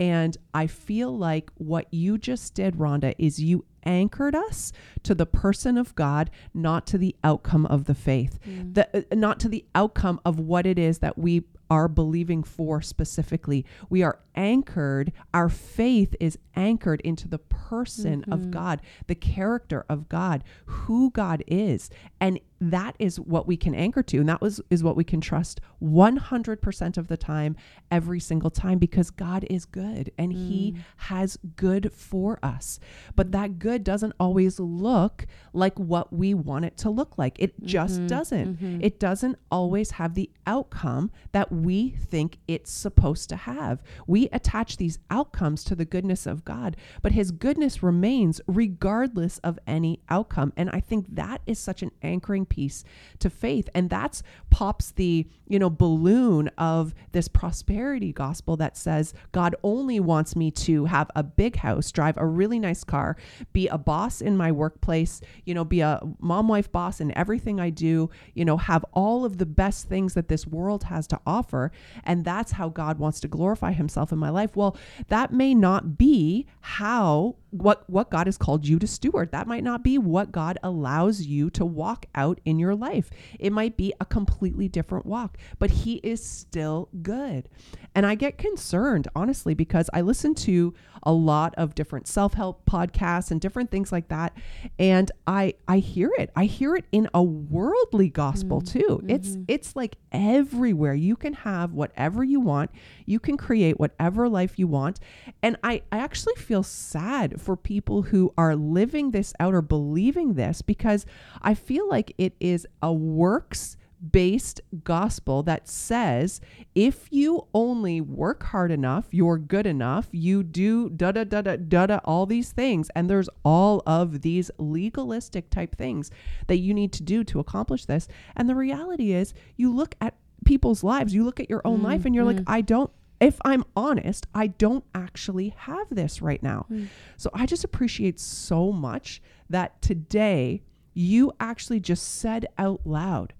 And 0.00 0.36
I 0.54 0.66
feel 0.66 1.16
like 1.16 1.50
what 1.58 1.86
you 1.92 2.18
just 2.18 2.54
did, 2.54 2.76
Rhonda, 2.76 3.14
is 3.18 3.38
you 3.38 3.64
anchored 3.84 4.34
us 4.34 4.72
to 5.02 5.14
the 5.14 5.26
person 5.26 5.76
of 5.76 5.94
God, 5.94 6.30
not 6.54 6.86
to 6.88 6.98
the 6.98 7.14
outcome 7.22 7.66
of 7.66 7.84
the 7.84 7.94
faith, 7.94 8.38
mm. 8.48 8.74
the, 8.74 8.88
uh, 8.96 9.14
not 9.14 9.38
to 9.40 9.48
the 9.48 9.64
outcome 9.74 10.20
of 10.24 10.40
what 10.40 10.66
it 10.66 10.78
is 10.78 11.00
that 11.00 11.18
we 11.18 11.44
are 11.72 11.88
believing 11.88 12.42
for 12.42 12.82
specifically. 12.82 13.64
We 13.88 14.02
are 14.02 14.18
anchored, 14.34 15.10
our 15.32 15.48
faith 15.48 16.14
is 16.20 16.38
anchored 16.54 17.00
into 17.00 17.28
the 17.28 17.38
person 17.38 18.20
mm-hmm. 18.20 18.32
of 18.32 18.50
God, 18.50 18.82
the 19.06 19.14
character 19.14 19.86
of 19.88 20.10
God, 20.10 20.44
who 20.66 21.10
God 21.12 21.42
is. 21.46 21.88
And 22.20 22.40
that 22.70 22.94
is 22.98 23.18
what 23.18 23.46
we 23.46 23.56
can 23.56 23.74
anchor 23.74 24.04
to 24.04 24.18
and 24.18 24.28
that 24.28 24.40
was 24.40 24.60
is 24.70 24.84
what 24.84 24.94
we 24.94 25.02
can 25.02 25.20
trust 25.20 25.60
100% 25.82 26.96
of 26.96 27.08
the 27.08 27.16
time 27.16 27.56
every 27.90 28.20
single 28.20 28.50
time 28.50 28.78
because 28.78 29.10
God 29.10 29.44
is 29.50 29.64
good 29.64 30.12
and 30.16 30.32
mm. 30.32 30.48
he 30.48 30.76
has 30.98 31.36
good 31.56 31.92
for 31.92 32.38
us 32.40 32.78
but 33.16 33.32
that 33.32 33.58
good 33.58 33.82
doesn't 33.82 34.12
always 34.20 34.60
look 34.60 35.26
like 35.52 35.76
what 35.76 36.12
we 36.12 36.34
want 36.34 36.64
it 36.64 36.76
to 36.76 36.88
look 36.90 37.18
like 37.18 37.36
it 37.40 37.56
mm-hmm. 37.56 37.66
just 37.66 38.06
doesn't 38.06 38.54
mm-hmm. 38.54 38.78
it 38.80 39.00
doesn't 39.00 39.38
always 39.50 39.92
have 39.92 40.14
the 40.14 40.30
outcome 40.46 41.10
that 41.32 41.50
we 41.64 41.90
think 41.90 42.38
it's 42.46 42.70
supposed 42.70 43.28
to 43.28 43.36
have 43.36 43.82
we 44.06 44.28
attach 44.30 44.76
these 44.76 44.98
outcomes 45.10 45.64
to 45.64 45.74
the 45.74 45.84
goodness 45.84 46.26
of 46.26 46.44
God 46.44 46.76
but 47.02 47.12
his 47.12 47.30
goodness 47.30 47.82
remains 47.82 48.40
regardless 48.46 49.38
of 49.38 49.58
any 49.66 50.00
outcome 50.08 50.52
and 50.56 50.70
i 50.70 50.80
think 50.80 51.06
that 51.08 51.40
is 51.46 51.58
such 51.58 51.82
an 51.82 51.90
anchoring 52.02 52.46
piece 52.46 52.84
to 53.18 53.30
faith. 53.30 53.68
And 53.74 53.90
that's 53.90 54.22
pops 54.50 54.92
the, 54.92 55.26
you 55.46 55.58
know, 55.58 55.70
balloon 55.70 56.48
of 56.58 56.94
this 57.12 57.28
prosperity 57.28 58.12
gospel 58.12 58.56
that 58.56 58.76
says 58.76 59.14
God 59.32 59.56
only 59.62 60.00
wants 60.00 60.36
me 60.36 60.50
to 60.52 60.84
have 60.86 61.10
a 61.16 61.22
big 61.22 61.56
house, 61.56 61.90
drive 61.90 62.16
a 62.16 62.26
really 62.26 62.58
nice 62.58 62.84
car, 62.84 63.16
be 63.52 63.68
a 63.68 63.78
boss 63.78 64.20
in 64.20 64.36
my 64.36 64.52
workplace, 64.52 65.20
you 65.44 65.54
know, 65.54 65.64
be 65.64 65.80
a 65.80 66.00
mom 66.20 66.48
wife 66.48 66.70
boss 66.70 67.00
in 67.00 67.16
everything 67.16 67.60
I 67.60 67.70
do, 67.70 68.10
you 68.34 68.44
know, 68.44 68.56
have 68.56 68.84
all 68.92 69.24
of 69.24 69.38
the 69.38 69.46
best 69.46 69.88
things 69.88 70.14
that 70.14 70.28
this 70.28 70.46
world 70.46 70.84
has 70.84 71.06
to 71.08 71.20
offer 71.26 71.41
offer 71.42 71.72
and 72.04 72.24
that's 72.24 72.52
how 72.52 72.68
God 72.68 72.98
wants 72.98 73.18
to 73.20 73.28
glorify 73.28 73.72
himself 73.72 74.12
in 74.12 74.18
my 74.18 74.30
life. 74.30 74.54
Well, 74.54 74.76
that 75.08 75.32
may 75.32 75.54
not 75.54 75.98
be 75.98 76.46
how 76.60 77.36
what 77.50 77.88
what 77.88 78.10
God 78.10 78.26
has 78.26 78.38
called 78.38 78.66
you 78.66 78.78
to 78.78 78.86
steward. 78.86 79.32
That 79.32 79.46
might 79.46 79.64
not 79.64 79.82
be 79.82 79.98
what 79.98 80.32
God 80.32 80.58
allows 80.62 81.22
you 81.22 81.50
to 81.50 81.64
walk 81.64 82.06
out 82.14 82.40
in 82.44 82.58
your 82.58 82.74
life. 82.74 83.10
It 83.38 83.52
might 83.52 83.76
be 83.76 83.92
a 84.00 84.06
completely 84.06 84.68
different 84.68 85.04
walk, 85.04 85.36
but 85.58 85.70
he 85.70 85.96
is 85.96 86.24
still 86.24 86.88
good. 87.02 87.48
And 87.94 88.06
I 88.06 88.14
get 88.14 88.38
concerned 88.38 89.08
honestly 89.14 89.52
because 89.54 89.90
I 89.92 90.00
listen 90.00 90.34
to 90.36 90.72
a 91.02 91.12
lot 91.12 91.54
of 91.58 91.74
different 91.74 92.06
self-help 92.06 92.64
podcasts 92.64 93.30
and 93.32 93.40
different 93.40 93.70
things 93.70 93.90
like 93.90 94.08
that 94.08 94.32
and 94.78 95.10
I 95.26 95.54
I 95.68 95.78
hear 95.78 96.10
it. 96.18 96.30
I 96.36 96.44
hear 96.44 96.74
it 96.76 96.84
in 96.92 97.08
a 97.12 97.22
worldly 97.22 98.08
gospel 98.08 98.62
mm-hmm. 98.62 98.78
too. 98.78 99.00
Mm-hmm. 99.02 99.10
It's 99.10 99.36
it's 99.48 99.76
like 99.76 99.96
everywhere. 100.12 100.94
You 100.94 101.16
can 101.16 101.31
have 101.32 101.72
whatever 101.72 102.22
you 102.24 102.40
want. 102.40 102.70
You 103.06 103.20
can 103.20 103.36
create 103.36 103.78
whatever 103.78 104.28
life 104.28 104.58
you 104.58 104.66
want. 104.66 105.00
And 105.42 105.56
I 105.62 105.82
I 105.90 105.98
actually 105.98 106.34
feel 106.36 106.62
sad 106.62 107.40
for 107.40 107.56
people 107.56 108.02
who 108.02 108.32
are 108.36 108.56
living 108.56 109.10
this 109.10 109.32
out 109.40 109.54
or 109.54 109.62
believing 109.62 110.34
this 110.34 110.62
because 110.62 111.06
I 111.40 111.54
feel 111.54 111.88
like 111.88 112.14
it 112.18 112.34
is 112.40 112.66
a 112.82 112.92
works 112.92 113.76
based 114.10 114.60
gospel 114.82 115.42
that 115.44 115.68
says 115.68 116.40
if 116.74 117.06
you 117.10 117.46
only 117.54 118.00
work 118.00 118.42
hard 118.44 118.70
enough, 118.70 119.06
you're 119.10 119.38
good 119.38 119.66
enough, 119.66 120.08
you 120.10 120.42
do 120.42 120.90
da 120.90 121.12
da 121.12 121.24
da 121.24 121.42
da 121.42 121.56
da 121.56 121.86
da 121.86 122.00
all 122.04 122.26
these 122.26 122.52
things, 122.52 122.90
and 122.94 123.08
there's 123.08 123.28
all 123.44 123.82
of 123.86 124.22
these 124.22 124.50
legalistic 124.58 125.50
type 125.50 125.76
things 125.76 126.10
that 126.48 126.58
you 126.58 126.74
need 126.74 126.92
to 126.92 127.02
do 127.02 127.22
to 127.24 127.38
accomplish 127.38 127.84
this. 127.84 128.08
And 128.36 128.48
the 128.48 128.54
reality 128.54 129.12
is, 129.12 129.34
you 129.56 129.72
look 129.72 129.94
at 130.00 130.14
people's 130.44 130.82
lives, 130.82 131.14
you 131.14 131.24
look 131.24 131.40
at 131.40 131.50
your 131.50 131.62
own 131.64 131.80
mm, 131.80 131.84
life, 131.84 132.04
and 132.04 132.14
you're 132.14 132.24
mm. 132.24 132.36
like, 132.38 132.44
I 132.46 132.60
don't 132.60 132.90
if 133.22 133.38
I'm 133.44 133.62
honest, 133.76 134.26
I 134.34 134.48
don't 134.48 134.84
actually 134.96 135.54
have 135.56 135.86
this 135.90 136.20
right 136.20 136.42
now. 136.42 136.66
Mm. 136.68 136.88
So 137.16 137.30
I 137.32 137.46
just 137.46 137.62
appreciate 137.62 138.18
so 138.18 138.72
much 138.72 139.22
that 139.48 139.80
today 139.80 140.62
you 140.92 141.32
actually 141.38 141.78
just 141.78 142.18
said 142.18 142.46
out 142.58 142.80
loud, 142.84 143.32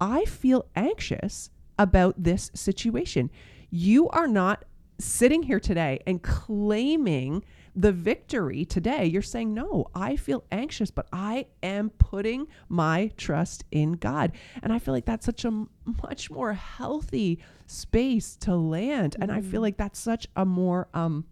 I 0.00 0.24
feel 0.26 0.66
anxious 0.76 1.50
about 1.80 2.22
this 2.22 2.52
situation. 2.54 3.28
You 3.70 4.08
are 4.10 4.28
not 4.28 4.64
sitting 4.98 5.42
here 5.42 5.58
today 5.58 5.98
and 6.06 6.22
claiming 6.22 7.44
the 7.76 7.92
victory 7.92 8.64
today. 8.64 9.06
You're 9.06 9.22
saying, 9.22 9.52
No, 9.52 9.86
I 9.94 10.16
feel 10.16 10.44
anxious, 10.52 10.90
but 10.90 11.06
I 11.12 11.46
am 11.62 11.90
putting 11.90 12.46
my 12.68 13.10
trust 13.16 13.64
in 13.70 13.92
God. 13.92 14.32
And 14.62 14.72
I 14.72 14.78
feel 14.78 14.94
like 14.94 15.06
that's 15.06 15.26
such 15.26 15.44
a 15.44 15.66
much 16.02 16.30
more 16.30 16.52
healthy 16.52 17.40
space 17.66 18.36
to 18.36 18.54
land. 18.54 19.12
Mm-hmm. 19.12 19.22
And 19.22 19.32
I 19.32 19.40
feel 19.40 19.52
mm-hmm. 19.52 19.60
like 19.62 19.76
that's 19.76 19.98
such 19.98 20.28
a 20.36 20.44
more, 20.44 20.88
um, 20.94 21.24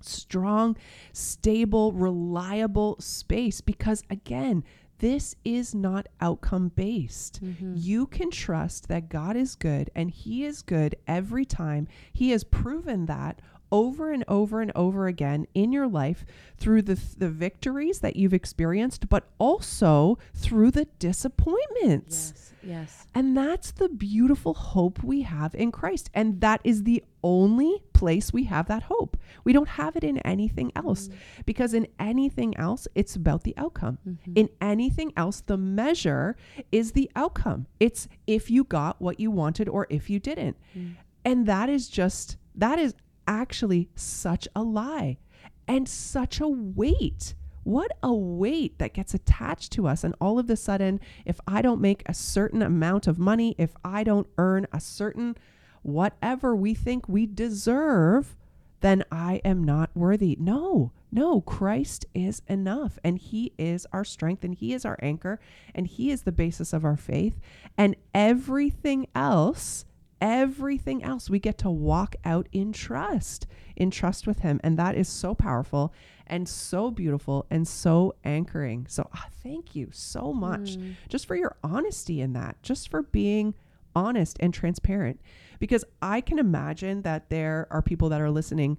strong, 0.00 0.76
stable, 1.12 1.92
reliable 1.92 2.96
space 3.00 3.60
because 3.60 4.02
again, 4.10 4.64
this 4.98 5.34
is 5.44 5.74
not 5.74 6.06
outcome 6.20 6.68
based. 6.68 7.42
Mm-hmm. 7.42 7.74
You 7.76 8.06
can 8.06 8.30
trust 8.30 8.88
that 8.88 9.08
God 9.08 9.36
is 9.36 9.54
good 9.54 9.90
and 9.94 10.10
He 10.10 10.44
is 10.44 10.62
good 10.62 10.96
every 11.06 11.44
time. 11.44 11.88
He 12.12 12.30
has 12.30 12.44
proven 12.44 13.06
that 13.06 13.40
over 13.74 14.12
and 14.12 14.24
over 14.28 14.62
and 14.62 14.70
over 14.76 15.08
again 15.08 15.48
in 15.52 15.72
your 15.72 15.88
life 15.88 16.24
through 16.56 16.80
the, 16.80 16.94
the 17.18 17.28
victories 17.28 17.98
that 17.98 18.14
you've 18.14 18.32
experienced, 18.32 19.08
but 19.08 19.24
also 19.38 20.16
through 20.32 20.70
the 20.70 20.84
disappointments. 21.00 22.32
Yes, 22.36 22.52
yes. 22.62 23.06
And 23.16 23.36
that's 23.36 23.72
the 23.72 23.88
beautiful 23.88 24.54
hope 24.54 25.02
we 25.02 25.22
have 25.22 25.56
in 25.56 25.72
Christ. 25.72 26.08
And 26.14 26.40
that 26.40 26.60
is 26.62 26.84
the 26.84 27.02
only 27.24 27.82
place 27.92 28.32
we 28.32 28.44
have 28.44 28.68
that 28.68 28.84
hope. 28.84 29.16
We 29.42 29.52
don't 29.52 29.70
have 29.70 29.96
it 29.96 30.04
in 30.04 30.18
anything 30.18 30.70
else 30.76 31.08
mm-hmm. 31.08 31.42
because 31.44 31.74
in 31.74 31.88
anything 31.98 32.56
else, 32.56 32.86
it's 32.94 33.16
about 33.16 33.42
the 33.42 33.54
outcome. 33.56 33.98
Mm-hmm. 34.08 34.32
In 34.36 34.50
anything 34.60 35.12
else, 35.16 35.40
the 35.40 35.56
measure 35.56 36.36
is 36.70 36.92
the 36.92 37.10
outcome. 37.16 37.66
It's 37.80 38.06
if 38.28 38.52
you 38.52 38.62
got 38.62 39.02
what 39.02 39.18
you 39.18 39.32
wanted 39.32 39.68
or 39.68 39.88
if 39.90 40.08
you 40.08 40.20
didn't. 40.20 40.56
Mm. 40.78 40.94
And 41.24 41.46
that 41.46 41.68
is 41.68 41.88
just, 41.88 42.36
that 42.54 42.78
is 42.78 42.94
actually 43.26 43.88
such 43.94 44.48
a 44.54 44.62
lie 44.62 45.18
and 45.66 45.88
such 45.88 46.40
a 46.40 46.48
weight. 46.48 47.34
What 47.62 47.96
a 48.02 48.12
weight 48.12 48.78
that 48.78 48.92
gets 48.92 49.14
attached 49.14 49.72
to 49.72 49.86
us. 49.86 50.04
And 50.04 50.14
all 50.20 50.38
of 50.38 50.50
a 50.50 50.56
sudden, 50.56 51.00
if 51.24 51.40
I 51.46 51.62
don't 51.62 51.80
make 51.80 52.02
a 52.06 52.14
certain 52.14 52.62
amount 52.62 53.06
of 53.06 53.18
money, 53.18 53.54
if 53.58 53.74
I 53.84 54.04
don't 54.04 54.28
earn 54.36 54.66
a 54.72 54.80
certain 54.80 55.36
whatever 55.82 56.54
we 56.54 56.74
think 56.74 57.08
we 57.08 57.26
deserve, 57.26 58.36
then 58.80 59.02
I 59.10 59.40
am 59.44 59.64
not 59.64 59.90
worthy. 59.94 60.36
No, 60.38 60.92
no, 61.10 61.40
Christ 61.40 62.04
is 62.14 62.42
enough 62.48 62.98
and 63.02 63.18
He 63.18 63.52
is 63.56 63.86
our 63.92 64.04
strength 64.04 64.44
and 64.44 64.54
He 64.54 64.74
is 64.74 64.84
our 64.84 64.98
anchor 65.00 65.40
and 65.74 65.86
He 65.86 66.10
is 66.10 66.22
the 66.22 66.32
basis 66.32 66.72
of 66.74 66.84
our 66.84 66.96
faith. 66.96 67.40
And 67.78 67.96
everything 68.12 69.06
else 69.14 69.86
everything 70.20 71.02
else 71.02 71.28
we 71.28 71.38
get 71.38 71.58
to 71.58 71.70
walk 71.70 72.16
out 72.24 72.48
in 72.52 72.72
trust, 72.72 73.46
in 73.76 73.90
trust 73.90 74.26
with 74.26 74.40
Him. 74.40 74.60
And 74.62 74.78
that 74.78 74.96
is 74.96 75.08
so 75.08 75.34
powerful 75.34 75.92
and 76.26 76.48
so 76.48 76.90
beautiful 76.90 77.46
and 77.50 77.66
so 77.68 78.14
anchoring. 78.24 78.86
So 78.88 79.08
uh, 79.12 79.18
thank 79.42 79.74
you 79.74 79.88
so 79.92 80.32
much 80.32 80.76
mm. 80.76 80.94
just 81.08 81.26
for 81.26 81.36
your 81.36 81.56
honesty 81.62 82.20
in 82.20 82.32
that, 82.32 82.62
just 82.62 82.88
for 82.88 83.02
being 83.02 83.54
honest 83.94 84.36
and 84.40 84.52
transparent. 84.52 85.20
Because 85.58 85.84
I 86.02 86.20
can 86.20 86.38
imagine 86.38 87.02
that 87.02 87.30
there 87.30 87.66
are 87.70 87.82
people 87.82 88.08
that 88.08 88.20
are 88.20 88.30
listening, 88.30 88.78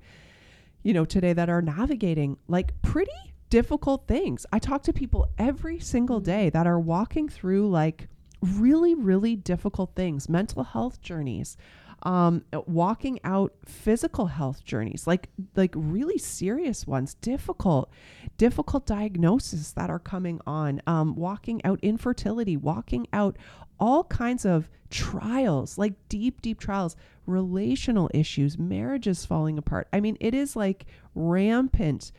you 0.84 0.93
know, 0.93 1.06
today 1.06 1.34
that 1.34 1.50
are 1.50 1.62
navigating 1.62 2.38
like 2.48 2.80
pretty 2.82 3.12
difficult 3.50 4.08
things. 4.08 4.45
I 4.52 4.60
talk 4.60 4.84
to 4.84 4.93
people 4.93 5.30
every 5.38 5.80
single 5.80 6.19
mm. 6.19 6.26
day 6.26 6.50
that 6.50 6.67
are 6.67 6.80
walking 6.80 7.30
through 7.30 7.69
like, 7.69 8.08
really, 8.45 8.95
really 8.95 9.36
difficult 9.36 9.95
things, 9.95 10.29
mental 10.29 10.63
health 10.63 11.01
journeys, 11.01 11.58
um, 12.03 12.43
walking 12.67 13.19
out 13.23 13.53
physical 13.65 14.27
health 14.27 14.63
journeys, 14.63 15.08
like 15.08 15.29
like 15.55 15.73
really 15.75 16.17
serious 16.17 16.86
ones, 16.86 17.15
difficult, 17.15 17.89
difficult 18.38 18.86
diagnoses 18.86 19.73
that 19.73 19.89
are 19.89 19.99
coming 19.99 20.39
on, 20.45 20.81
um, 20.86 21.15
walking 21.15 21.63
out 21.65 21.79
infertility, 21.81 22.58
walking 22.58 23.08
out 23.12 23.38
all 23.79 24.03
kinds 24.05 24.45
of 24.45 24.69
trials, 24.89 25.77
like 25.77 25.93
deep, 26.08 26.41
deep 26.41 26.60
trials, 26.60 26.95
relational 27.25 28.10
issues, 28.13 28.58
marriages 28.58 29.25
falling 29.25 29.58
apart. 29.58 29.88
I 29.91 29.99
mean, 29.99 30.17
it 30.19 30.34
is 30.34 30.55
like 30.55 30.86
rampant 31.15 32.12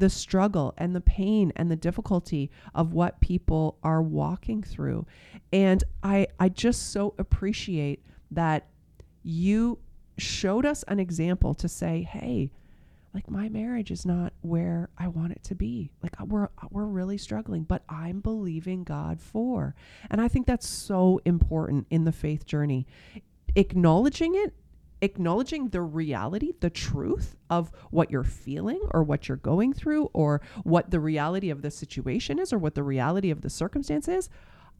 the 0.00 0.10
struggle 0.10 0.74
and 0.78 0.96
the 0.96 1.00
pain 1.00 1.52
and 1.56 1.70
the 1.70 1.76
difficulty 1.76 2.50
of 2.74 2.92
what 2.92 3.20
people 3.20 3.78
are 3.82 4.02
walking 4.02 4.62
through. 4.62 5.06
And 5.52 5.84
I 6.02 6.26
I 6.40 6.48
just 6.48 6.90
so 6.90 7.14
appreciate 7.18 8.04
that 8.30 8.66
you 9.22 9.78
showed 10.18 10.64
us 10.66 10.82
an 10.88 10.98
example 10.98 11.54
to 11.54 11.68
say, 11.68 12.02
"Hey, 12.02 12.50
like 13.12 13.30
my 13.30 13.50
marriage 13.50 13.90
is 13.90 14.06
not 14.06 14.32
where 14.40 14.88
I 14.96 15.08
want 15.08 15.32
it 15.32 15.42
to 15.44 15.54
be. 15.54 15.92
Like 16.02 16.18
uh, 16.18 16.24
we're 16.24 16.44
uh, 16.44 16.68
we're 16.70 16.86
really 16.86 17.18
struggling, 17.18 17.64
but 17.64 17.84
I'm 17.88 18.20
believing 18.20 18.84
God 18.84 19.20
for." 19.20 19.74
And 20.10 20.20
I 20.20 20.28
think 20.28 20.46
that's 20.46 20.68
so 20.68 21.20
important 21.26 21.86
in 21.90 22.04
the 22.04 22.12
faith 22.12 22.46
journey. 22.46 22.86
Acknowledging 23.54 24.34
it 24.34 24.54
acknowledging 25.02 25.68
the 25.68 25.82
reality, 25.82 26.52
the 26.60 26.70
truth 26.70 27.36
of 27.48 27.70
what 27.90 28.10
you're 28.10 28.24
feeling 28.24 28.80
or 28.92 29.02
what 29.02 29.28
you're 29.28 29.36
going 29.36 29.72
through 29.72 30.10
or 30.12 30.40
what 30.64 30.90
the 30.90 31.00
reality 31.00 31.50
of 31.50 31.62
the 31.62 31.70
situation 31.70 32.38
is 32.38 32.52
or 32.52 32.58
what 32.58 32.74
the 32.74 32.82
reality 32.82 33.30
of 33.30 33.40
the 33.40 33.50
circumstance 33.50 34.08
is, 34.08 34.28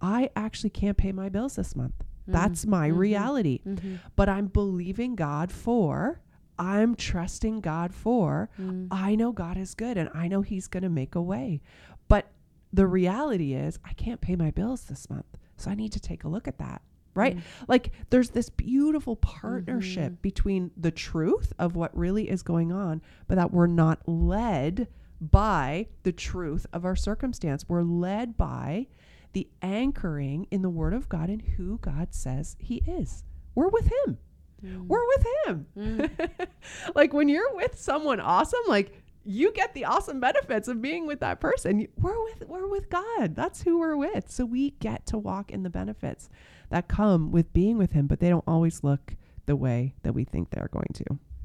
I 0.00 0.30
actually 0.37 0.70
can't 0.70 0.96
pay 0.96 1.12
my 1.12 1.28
bills 1.28 1.56
this 1.56 1.74
month. 1.74 1.94
Mm-hmm. 1.98 2.33
That's 2.33 2.66
my 2.66 2.88
mm-hmm. 2.88 2.98
reality. 2.98 3.61
Mm-hmm. 3.66 3.96
But 4.16 4.28
I'm 4.28 4.46
believing 4.46 5.14
God 5.14 5.50
for, 5.50 6.20
I'm 6.59 6.94
trusting 6.94 7.61
God 7.61 7.94
for, 7.94 8.50
mm. 8.61 8.88
I 8.90 9.14
know 9.14 9.33
God 9.33 9.56
is 9.56 9.74
good 9.74 9.96
and 9.96 10.11
I 10.14 10.28
know 10.28 10.42
He's 10.42 10.68
going 10.68 10.83
to 10.83 10.90
make 10.90 11.14
a 11.14 11.22
way. 11.22 11.62
But 12.09 12.30
the 12.72 12.87
reality 12.87 13.54
is, 13.54 13.78
I 13.85 13.94
can't 13.94 14.20
pay 14.20 14.37
my 14.37 14.50
bills 14.50 14.83
this 14.83 15.09
month. 15.09 15.26
So 15.56 15.70
I 15.70 15.74
need 15.74 15.92
to 15.92 16.00
take 16.00 16.24
a 16.24 16.28
look 16.28 16.46
at 16.46 16.59
that 16.59 16.83
right? 17.14 17.37
Mm. 17.37 17.42
Like 17.68 17.92
there's 18.11 18.31
this 18.31 18.49
beautiful 18.51 19.16
partnership 19.16 20.12
mm-hmm. 20.12 20.23
between 20.23 20.70
the 20.77 20.90
truth 20.90 21.53
of 21.59 21.77
what 21.77 21.96
really 21.96 22.29
is 22.29 22.42
going 22.42 22.73
on, 22.73 23.03
but 23.29 23.37
that 23.37 23.53
we're 23.53 23.66
not 23.66 24.09
led 24.09 24.88
by 25.20 25.87
the 26.03 26.12
truth 26.12 26.66
of 26.73 26.85
our 26.85 26.96
circumstance. 26.96 27.64
We're 27.68 27.83
led 27.83 28.37
by 28.37 28.87
the 29.33 29.49
anchoring 29.62 30.46
in 30.51 30.62
the 30.62 30.70
word 30.70 30.94
of 30.94 31.09
God 31.09 31.29
and 31.29 31.42
who 31.42 31.79
God 31.79 32.14
says 32.14 32.57
he 32.59 32.77
is. 32.87 33.25
We're 33.55 33.68
with 33.68 33.90
him. 34.07 34.18
Mm. 34.64 34.87
We're 34.87 35.07
with 35.07 35.27
him. 35.46 35.66
Mm. 35.77 36.31
like 36.94 37.12
when 37.12 37.29
you're 37.29 37.55
with 37.55 37.79
someone 37.79 38.20
awesome, 38.20 38.61
like 38.68 38.92
you 39.30 39.52
get 39.52 39.74
the 39.74 39.84
awesome 39.84 40.18
benefits 40.18 40.66
of 40.68 40.82
being 40.82 41.06
with 41.06 41.20
that 41.20 41.40
person. 41.40 41.86
We're 41.96 42.22
with 42.24 42.48
we're 42.48 42.68
with 42.68 42.90
God. 42.90 43.36
That's 43.36 43.62
who 43.62 43.78
we're 43.78 43.96
with. 43.96 44.30
So 44.30 44.44
we 44.44 44.70
get 44.80 45.06
to 45.06 45.18
walk 45.18 45.50
in 45.50 45.62
the 45.62 45.70
benefits 45.70 46.28
that 46.70 46.88
come 46.88 47.30
with 47.30 47.52
being 47.52 47.78
with 47.78 47.92
him, 47.92 48.06
but 48.06 48.20
they 48.20 48.28
don't 48.28 48.44
always 48.46 48.82
look 48.82 49.16
the 49.46 49.56
way 49.56 49.94
that 50.02 50.12
we 50.12 50.24
think 50.24 50.50
they're 50.50 50.70
going 50.72 50.92
to. 50.94 51.04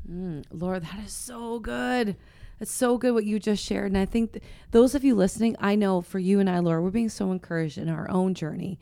Mm, 0.10 0.46
Lori, 0.52 0.80
that 0.80 1.00
is 1.04 1.14
so 1.14 1.60
good. 1.60 2.16
It's 2.60 2.72
so 2.72 2.98
good 2.98 3.14
what 3.14 3.26
you 3.26 3.40
just 3.40 3.64
shared. 3.64 3.92
And 3.92 3.98
I 3.98 4.06
think 4.06 4.34
th- 4.34 4.44
those 4.72 4.96
of 4.96 5.04
you 5.04 5.14
listening, 5.14 5.56
I 5.60 5.76
know 5.76 6.02
for 6.02 6.20
you 6.20 6.40
and 6.40 6.50
I, 6.50 6.60
Lori, 6.60 6.82
we're 6.82 6.90
being 6.90 7.10
so 7.10 7.32
encouraged 7.32 7.78
in 7.78 7.90
our 7.90 8.10
own 8.10 8.34
journey, 8.34 8.80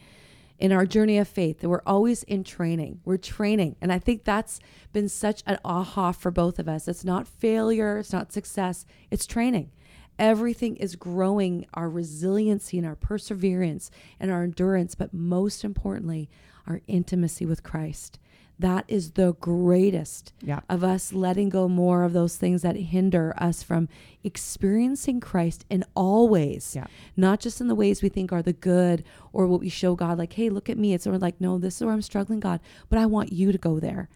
in 0.63 0.71
our 0.71 0.85
journey 0.85 1.17
of 1.17 1.27
faith, 1.27 1.59
that 1.59 1.67
we're 1.67 1.81
always 1.85 2.23
in 2.23 2.41
training. 2.41 3.01
We're 3.03 3.17
training. 3.17 3.75
And 3.81 3.91
I 3.91 3.99
think 3.99 4.23
that's 4.23 4.61
been 4.93 5.09
such 5.09 5.43
an 5.45 5.57
aha 5.65 6.13
for 6.13 6.31
both 6.31 6.57
of 6.57 6.69
us. 6.69 6.87
It's 6.87 7.03
not 7.03 7.27
failure, 7.27 7.97
it's 7.97 8.13
not 8.13 8.31
success, 8.31 8.85
it's 9.11 9.25
training. 9.25 9.71
Everything 10.17 10.77
is 10.77 10.95
growing 10.95 11.65
our 11.73 11.89
resiliency 11.89 12.77
and 12.77 12.87
our 12.87 12.95
perseverance 12.95 13.91
and 14.21 14.31
our 14.31 14.43
endurance, 14.43 14.95
but 14.95 15.13
most 15.13 15.65
importantly, 15.65 16.29
our 16.65 16.79
intimacy 16.87 17.45
with 17.45 17.61
Christ 17.61 18.17
that 18.59 18.85
is 18.87 19.11
the 19.11 19.33
greatest 19.41 20.31
Yeah. 20.41 20.59
of 20.69 20.83
us 20.83 21.11
letting 21.11 21.49
go 21.49 21.67
more 21.67 22.03
of 22.03 22.13
those 22.13 22.37
things 22.37 22.61
that 22.61 22.75
hinder 22.75 23.33
us 23.37 23.63
from 23.63 23.89
experiencing 24.23 25.19
Christ 25.19 25.65
in 25.69 25.83
all 25.95 26.27
ways, 26.29 26.73
Yeah. 26.75 26.85
not 27.17 27.39
just 27.39 27.59
in 27.61 27.67
the 27.67 27.75
ways 27.75 28.01
we 28.01 28.09
think 28.09 28.31
are 28.31 28.41
the 28.41 28.53
good 28.53 29.03
or 29.31 29.47
what 29.47 29.59
we 29.59 29.69
show 29.69 29.95
God, 29.95 30.17
like, 30.17 30.33
hey, 30.33 30.49
look 30.49 30.69
at 30.69 30.77
me. 30.77 30.93
It's 30.93 31.03
sort 31.03 31.15
of 31.15 31.21
like, 31.21 31.39
no, 31.41 31.57
this 31.57 31.75
is 31.77 31.83
where 31.85 31.93
I'm 31.93 32.01
struggling, 32.01 32.39
God, 32.39 32.59
but 32.89 32.99
I 32.99 33.05
want 33.05 33.31
you 33.33 33.51
to 33.51 33.57
go 33.57 33.79
there. 33.79 34.09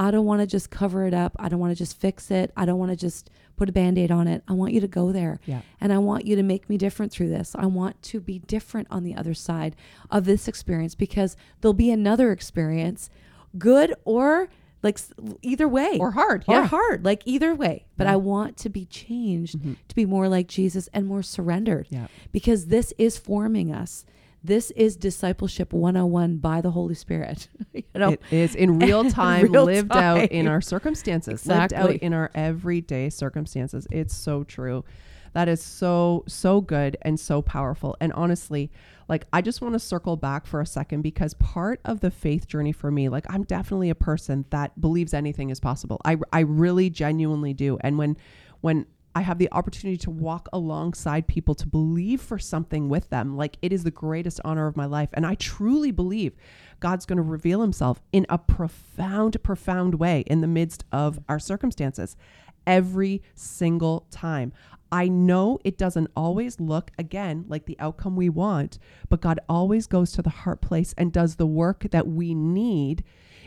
I 0.00 0.10
don't 0.12 0.26
want 0.26 0.40
to 0.42 0.46
just 0.46 0.70
cover 0.70 1.06
it 1.06 1.14
up. 1.14 1.34
I 1.40 1.48
don't 1.48 1.58
want 1.58 1.72
to 1.72 1.76
just 1.76 1.98
fix 1.98 2.30
it. 2.30 2.52
I 2.56 2.64
don't 2.66 2.78
want 2.78 2.90
to 2.92 2.96
just 2.96 3.30
put 3.56 3.68
a 3.68 3.72
band 3.72 3.98
aid 3.98 4.12
on 4.12 4.28
it. 4.28 4.44
I 4.46 4.52
want 4.52 4.72
you 4.72 4.80
to 4.80 4.86
go 4.86 5.10
there. 5.10 5.40
Yeah. 5.44 5.62
And 5.80 5.92
I 5.92 5.98
want 5.98 6.24
you 6.24 6.36
to 6.36 6.42
make 6.44 6.68
me 6.70 6.78
different 6.78 7.10
through 7.10 7.30
this. 7.30 7.56
I 7.58 7.66
want 7.66 8.00
to 8.04 8.20
be 8.20 8.38
different 8.38 8.86
on 8.92 9.02
the 9.02 9.16
other 9.16 9.34
side 9.34 9.74
of 10.10 10.24
this 10.24 10.46
experience 10.46 10.94
because 10.94 11.36
there'll 11.60 11.72
be 11.74 11.90
another 11.90 12.30
experience, 12.30 13.10
good 13.56 13.94
or 14.04 14.48
like 14.82 14.98
either 15.42 15.66
way 15.68 15.98
Or 15.98 16.12
hard. 16.12 16.44
or 16.46 16.54
yeah. 16.54 16.66
hard, 16.66 17.04
like 17.04 17.22
either 17.24 17.54
way. 17.54 17.86
But 17.96 18.06
Yeah. 18.06 18.12
I 18.12 18.16
want 18.16 18.56
to 18.58 18.68
be 18.68 18.84
changed 18.84 19.58
Mhm. 19.58 19.76
to 19.88 19.94
be 19.94 20.06
more 20.06 20.28
like 20.28 20.46
Jesus 20.46 20.88
and 20.92 21.06
more 21.06 21.22
surrendered 21.22 21.88
Yeah. 21.90 22.06
because 22.30 22.66
this 22.66 22.92
is 22.98 23.18
forming 23.18 23.72
us. 23.72 24.04
This 24.44 24.70
is 24.72 24.94
discipleship 24.94 25.72
101 25.72 26.36
by 26.36 26.60
the 26.60 26.70
Holy 26.70 26.94
Spirit. 26.94 27.48
you 27.72 27.82
know, 27.96 28.10
It 28.12 28.20
is 28.30 28.54
in 28.54 28.78
real 28.78 29.10
time, 29.10 29.50
real 29.50 29.64
lived 29.64 29.90
out 29.90 30.30
in 30.30 30.46
our 30.46 30.60
circumstances, 30.60 31.44
lived 31.44 31.74
out 31.74 31.90
in 31.96 32.12
our 32.12 32.30
everyday 32.36 33.10
circumstances. 33.10 33.88
It's 33.90 34.14
so 34.14 34.44
true. 34.44 34.84
That 35.32 35.48
is 35.48 35.62
so, 35.62 36.24
so 36.26 36.60
good 36.60 36.96
and 37.02 37.18
so 37.18 37.42
powerful. 37.42 37.96
And 38.00 38.12
honestly, 38.12 38.70
like, 39.08 39.26
I 39.32 39.40
just 39.40 39.60
want 39.60 39.74
to 39.74 39.78
circle 39.78 40.16
back 40.16 40.46
for 40.46 40.60
a 40.60 40.66
second 40.66 41.02
because 41.02 41.34
part 41.34 41.80
of 41.84 42.00
the 42.00 42.10
faith 42.10 42.46
journey 42.46 42.72
for 42.72 42.90
me, 42.90 43.08
like, 43.08 43.26
I'm 43.28 43.42
definitely 43.44 43.90
a 43.90 43.94
person 43.94 44.44
that 44.50 44.78
believes 44.80 45.14
anything 45.14 45.50
is 45.50 45.60
possible. 45.60 46.00
I, 46.04 46.16
I 46.32 46.40
really 46.40 46.90
genuinely 46.90 47.54
do. 47.54 47.78
And 47.80 47.98
when, 47.98 48.16
when, 48.60 48.86
I 49.14 49.22
have 49.22 49.38
the 49.38 49.48
opportunity 49.50 49.96
to 49.98 50.10
walk 50.10 50.48
alongside 50.52 51.26
people 51.26 51.56
to 51.56 51.66
believe 51.66 52.20
for 52.20 52.38
something 52.38 52.88
with 52.88 53.10
them. 53.10 53.36
Like 53.36 53.56
it 53.62 53.72
is 53.72 53.82
the 53.82 53.90
greatest 53.90 54.40
honor 54.44 54.68
of 54.68 54.76
my 54.76 54.84
life. 54.84 55.08
And 55.12 55.26
I 55.26 55.34
truly 55.34 55.90
believe 55.90 56.36
God's 56.78 57.04
going 57.04 57.16
to 57.16 57.22
reveal 57.22 57.60
himself 57.60 58.00
in 58.12 58.26
a 58.28 58.38
profound, 58.38 59.42
profound 59.42 59.96
way 59.96 60.20
in 60.28 60.40
the 60.40 60.46
midst 60.46 60.84
of 60.92 61.18
our 61.28 61.40
circumstances 61.40 62.16
every 62.64 63.22
single 63.34 64.06
time. 64.12 64.52
I 64.90 65.08
know 65.08 65.58
it 65.64 65.76
doesn't 65.76 66.10
always 66.16 66.60
look, 66.60 66.90
again, 66.98 67.44
like 67.48 67.66
the 67.66 67.78
outcome 67.78 68.16
we 68.16 68.28
want, 68.28 68.78
but 69.08 69.20
God 69.20 69.40
always 69.48 69.86
goes 69.86 70.12
to 70.12 70.22
the 70.22 70.30
heart 70.30 70.60
place 70.60 70.94
and 70.96 71.12
does 71.12 71.36
the 71.36 71.46
work 71.46 71.86
that 71.90 72.06
we 72.06 72.34
need 72.34 73.04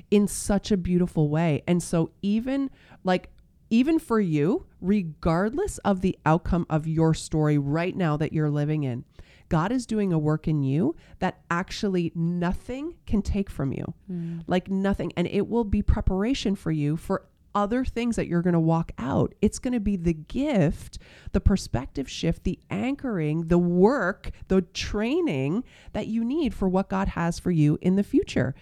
in 0.09 0.27
such 0.27 0.71
a 0.71 0.77
beautiful 0.77 1.29
way. 1.29 1.63
And 1.67 1.81
so, 1.81 2.11
even 2.21 2.69
like, 3.03 3.29
even 3.69 3.99
for 3.99 4.19
you, 4.19 4.65
regardless 4.81 5.77
of 5.79 6.01
the 6.01 6.17
outcome 6.25 6.65
of 6.69 6.87
your 6.87 7.13
story 7.13 7.57
right 7.57 7.95
now 7.95 8.17
that 8.17 8.33
you're 8.33 8.49
living 8.49 8.83
in, 8.83 9.05
God 9.47 9.71
is 9.71 9.85
doing 9.85 10.13
a 10.13 10.19
work 10.19 10.47
in 10.47 10.63
you 10.63 10.95
that 11.19 11.41
actually 11.49 12.11
nothing 12.15 12.95
can 13.05 13.21
take 13.21 13.49
from 13.49 13.73
you. 13.73 13.93
Mm. 14.09 14.43
Like 14.47 14.69
nothing. 14.69 15.11
And 15.17 15.27
it 15.27 15.47
will 15.49 15.63
be 15.63 15.81
preparation 15.81 16.55
for 16.55 16.71
you 16.71 16.95
for 16.95 17.25
other 17.53 17.85
things 17.85 18.15
that 18.15 18.27
you're 18.27 18.41
going 18.41 18.53
to 18.53 18.59
walk 18.59 18.91
out. 18.97 19.33
It's 19.41 19.59
going 19.59 19.73
to 19.73 19.79
be 19.79 19.95
the 19.95 20.13
gift, 20.13 20.97
the 21.31 21.41
perspective 21.41 22.09
shift, 22.09 22.43
the 22.43 22.59
anchoring, 22.69 23.47
the 23.47 23.57
work, 23.57 24.31
the 24.47 24.61
training 24.61 25.63
that 25.93 26.07
you 26.07 26.23
need 26.23 26.53
for 26.53 26.69
what 26.69 26.89
God 26.89 27.09
has 27.09 27.39
for 27.39 27.51
you 27.51 27.77
in 27.81 27.95
the 27.95 28.03
future. 28.03 28.55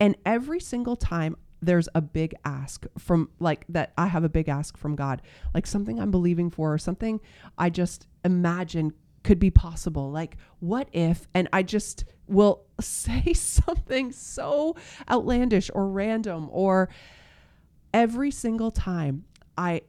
And 0.00 0.16
every 0.26 0.60
single 0.60 0.96
time 0.96 1.36
there's 1.60 1.88
a 1.94 2.00
big 2.00 2.34
ask 2.44 2.86
from 2.98 3.30
like 3.38 3.64
that 3.68 3.92
I 3.96 4.08
have 4.08 4.24
a 4.24 4.28
big 4.28 4.48
ask 4.48 4.76
from 4.76 4.96
God, 4.96 5.22
like 5.54 5.66
something 5.66 6.00
I'm 6.00 6.10
believing 6.10 6.50
for 6.50 6.72
or 6.72 6.78
something 6.78 7.20
I 7.56 7.70
just 7.70 8.08
imagine 8.24 8.92
could 9.22 9.38
be 9.38 9.50
possible. 9.50 10.10
Like, 10.10 10.36
what 10.58 10.88
if? 10.92 11.28
And 11.34 11.48
I 11.52 11.62
just 11.62 12.04
will 12.26 12.64
say 12.80 13.32
something 13.32 14.12
so 14.12 14.76
outlandish 15.08 15.70
or 15.72 15.88
random 15.88 16.48
or 16.50 16.88
every 17.92 18.30
single 18.30 18.70
time 18.70 19.24
I 19.56 19.82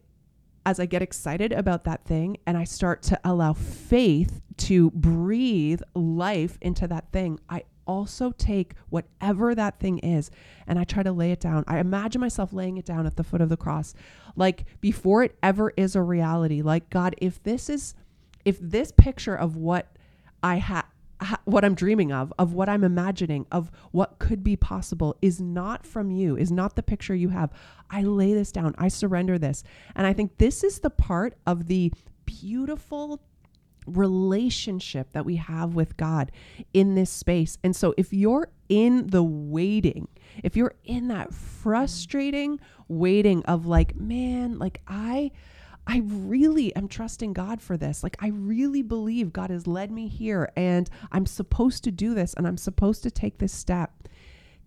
as 0.65 0.79
I 0.79 0.85
get 0.85 1.01
excited 1.01 1.51
about 1.51 1.83
that 1.83 2.05
thing 2.05 2.37
and 2.45 2.57
I 2.57 2.63
start 2.63 3.01
to 3.03 3.19
allow 3.23 3.53
faith 3.53 4.41
to 4.57 4.91
breathe 4.91 5.81
life 5.93 6.57
into 6.61 6.87
that 6.87 7.11
thing, 7.11 7.39
I 7.49 7.63
also 7.85 8.31
take 8.31 8.75
whatever 8.89 9.53
that 9.53 9.79
thing 9.79 9.99
is 9.99 10.31
and 10.67 10.79
I 10.79 10.85
try 10.85 11.03
to 11.03 11.11
lay 11.11 11.33
it 11.33 11.41
down. 11.41 11.65
I 11.67 11.79
imagine 11.79 12.21
myself 12.21 12.53
laying 12.53 12.77
it 12.77 12.85
down 12.85 13.05
at 13.05 13.17
the 13.17 13.23
foot 13.23 13.41
of 13.41 13.49
the 13.49 13.57
cross. 13.57 13.93
Like 14.37 14.65
before 14.79 15.23
it 15.23 15.37
ever 15.43 15.73
is 15.75 15.95
a 15.95 16.01
reality. 16.01 16.61
Like 16.61 16.89
God, 16.89 17.15
if 17.17 17.43
this 17.43 17.69
is 17.69 17.93
if 18.45 18.57
this 18.59 18.91
picture 18.91 19.35
of 19.35 19.55
what 19.55 19.95
I 20.41 20.57
have 20.57 20.82
ha- 21.33 21.41
what 21.45 21.65
I'm 21.65 21.73
dreaming 21.75 22.11
of, 22.11 22.31
of 22.37 22.53
what 22.53 22.69
I'm 22.69 22.83
imagining, 22.83 23.45
of 23.51 23.71
what 23.91 24.19
could 24.19 24.43
be 24.43 24.55
possible 24.55 25.17
is 25.21 25.41
not 25.41 25.85
from 25.85 26.11
you, 26.11 26.37
is 26.37 26.51
not 26.51 26.75
the 26.75 26.83
picture 26.83 27.15
you 27.15 27.29
have. 27.29 27.51
I 27.89 28.03
lay 28.03 28.33
this 28.33 28.51
down. 28.51 28.75
I 28.77 28.87
surrender 28.87 29.39
this. 29.39 29.63
And 29.95 30.05
I 30.05 30.13
think 30.13 30.37
this 30.37 30.63
is 30.63 30.79
the 30.79 30.89
part 30.89 31.35
of 31.45 31.67
the 31.67 31.91
beautiful 32.25 33.19
relationship 33.85 35.11
that 35.13 35.25
we 35.25 35.35
have 35.37 35.75
with 35.75 35.97
God 35.97 36.31
in 36.73 36.95
this 36.95 37.09
space. 37.09 37.57
And 37.63 37.75
so 37.75 37.93
if 37.97 38.13
you're 38.13 38.49
in 38.69 39.07
the 39.07 39.23
waiting, 39.23 40.07
if 40.43 40.55
you're 40.55 40.75
in 40.83 41.07
that 41.09 41.33
frustrating 41.33 42.59
waiting 42.87 43.43
of 43.45 43.65
like, 43.65 43.95
man, 43.95 44.57
like 44.59 44.81
I 44.87 45.31
I 45.85 46.01
really 46.05 46.75
am 46.75 46.87
trusting 46.87 47.33
God 47.33 47.61
for 47.61 47.75
this. 47.77 48.03
Like, 48.03 48.15
I 48.19 48.27
really 48.29 48.81
believe 48.81 49.33
God 49.33 49.49
has 49.49 49.67
led 49.67 49.91
me 49.91 50.07
here 50.07 50.51
and 50.55 50.89
I'm 51.11 51.25
supposed 51.25 51.83
to 51.83 51.91
do 51.91 52.13
this 52.13 52.33
and 52.35 52.47
I'm 52.47 52.57
supposed 52.57 53.03
to 53.03 53.11
take 53.11 53.37
this 53.37 53.53
step. 53.53 53.91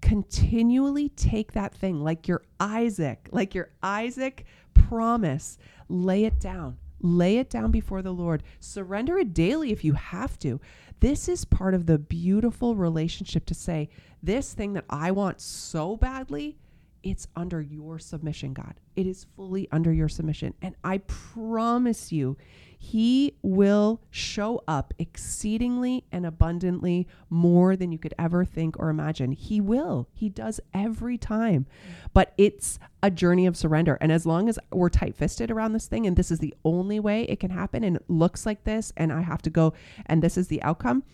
Continually 0.02 1.08
take 1.10 1.52
that 1.52 1.74
thing 1.74 2.04
like 2.04 2.28
your 2.28 2.42
Isaac, 2.60 3.28
like 3.32 3.54
your 3.54 3.70
Isaac 3.82 4.44
promise, 4.74 5.58
lay 5.88 6.24
it 6.24 6.38
down. 6.38 6.76
Lay 7.00 7.38
it 7.38 7.50
down 7.50 7.70
before 7.70 8.02
the 8.02 8.12
Lord. 8.12 8.42
Surrender 8.60 9.18
it 9.18 9.34
daily 9.34 9.72
if 9.72 9.84
you 9.84 9.94
have 9.94 10.38
to. 10.40 10.60
This 11.00 11.28
is 11.28 11.44
part 11.44 11.74
of 11.74 11.86
the 11.86 11.98
beautiful 11.98 12.74
relationship 12.74 13.44
to 13.46 13.54
say, 13.54 13.88
this 14.22 14.54
thing 14.54 14.72
that 14.74 14.86
I 14.88 15.10
want 15.10 15.40
so 15.40 15.96
badly, 15.96 16.56
it's 17.06 17.28
under 17.36 17.62
your 17.62 18.00
submission, 18.00 18.52
God. 18.52 18.74
It 18.96 19.06
is 19.06 19.28
fully 19.36 19.68
under 19.70 19.92
your 19.92 20.08
submission. 20.08 20.54
And 20.60 20.74
I 20.82 20.98
promise 20.98 22.10
you, 22.10 22.36
He 22.76 23.36
will 23.42 24.02
show 24.10 24.64
up 24.66 24.92
exceedingly 24.98 26.02
and 26.10 26.26
abundantly 26.26 27.06
more 27.30 27.76
than 27.76 27.92
you 27.92 27.98
could 27.98 28.14
ever 28.18 28.44
think 28.44 28.76
or 28.80 28.88
imagine. 28.88 29.30
He 29.30 29.60
will. 29.60 30.08
He 30.14 30.28
does 30.28 30.60
every 30.74 31.16
time. 31.16 31.66
But 32.12 32.34
it's 32.36 32.80
a 33.04 33.10
journey 33.12 33.46
of 33.46 33.56
surrender. 33.56 33.96
And 34.00 34.10
as 34.10 34.26
long 34.26 34.48
as 34.48 34.58
we're 34.72 34.88
tight 34.88 35.14
fisted 35.14 35.52
around 35.52 35.74
this 35.74 35.86
thing, 35.86 36.08
and 36.08 36.16
this 36.16 36.32
is 36.32 36.40
the 36.40 36.54
only 36.64 36.98
way 36.98 37.22
it 37.22 37.38
can 37.38 37.52
happen, 37.52 37.84
and 37.84 37.94
it 37.94 38.04
looks 38.08 38.44
like 38.44 38.64
this, 38.64 38.92
and 38.96 39.12
I 39.12 39.20
have 39.20 39.42
to 39.42 39.50
go, 39.50 39.74
and 40.06 40.24
this 40.24 40.36
is 40.36 40.48
the 40.48 40.60
outcome 40.64 41.04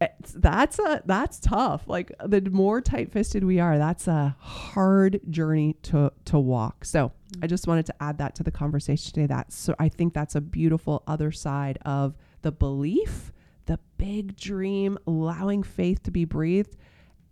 it's, 0.00 0.32
that's 0.32 0.78
a 0.78 1.02
that's 1.04 1.38
tough. 1.40 1.82
Like 1.86 2.12
the 2.24 2.40
more 2.50 2.80
tight-fisted 2.80 3.44
we 3.44 3.60
are 3.60 3.78
that's 3.78 4.08
a 4.08 4.34
hard 4.38 5.20
journey 5.30 5.76
to 5.82 6.12
to 6.26 6.38
walk. 6.38 6.84
So 6.84 7.12
i 7.42 7.46
just 7.46 7.68
wanted 7.68 7.86
to 7.86 7.94
add 8.02 8.18
that 8.18 8.34
to 8.34 8.42
the 8.42 8.50
conversation 8.50 9.14
today 9.14 9.24
that 9.24 9.52
so 9.52 9.72
i 9.78 9.88
think 9.88 10.12
that's 10.12 10.34
a 10.34 10.40
beautiful 10.40 11.04
other 11.06 11.30
side 11.30 11.78
of 11.84 12.16
the 12.42 12.50
belief 12.50 13.30
the 13.66 13.78
big 13.98 14.36
dream 14.36 14.98
allowing 15.06 15.62
faith 15.62 16.02
to 16.02 16.10
be 16.10 16.24
breathed 16.24 16.76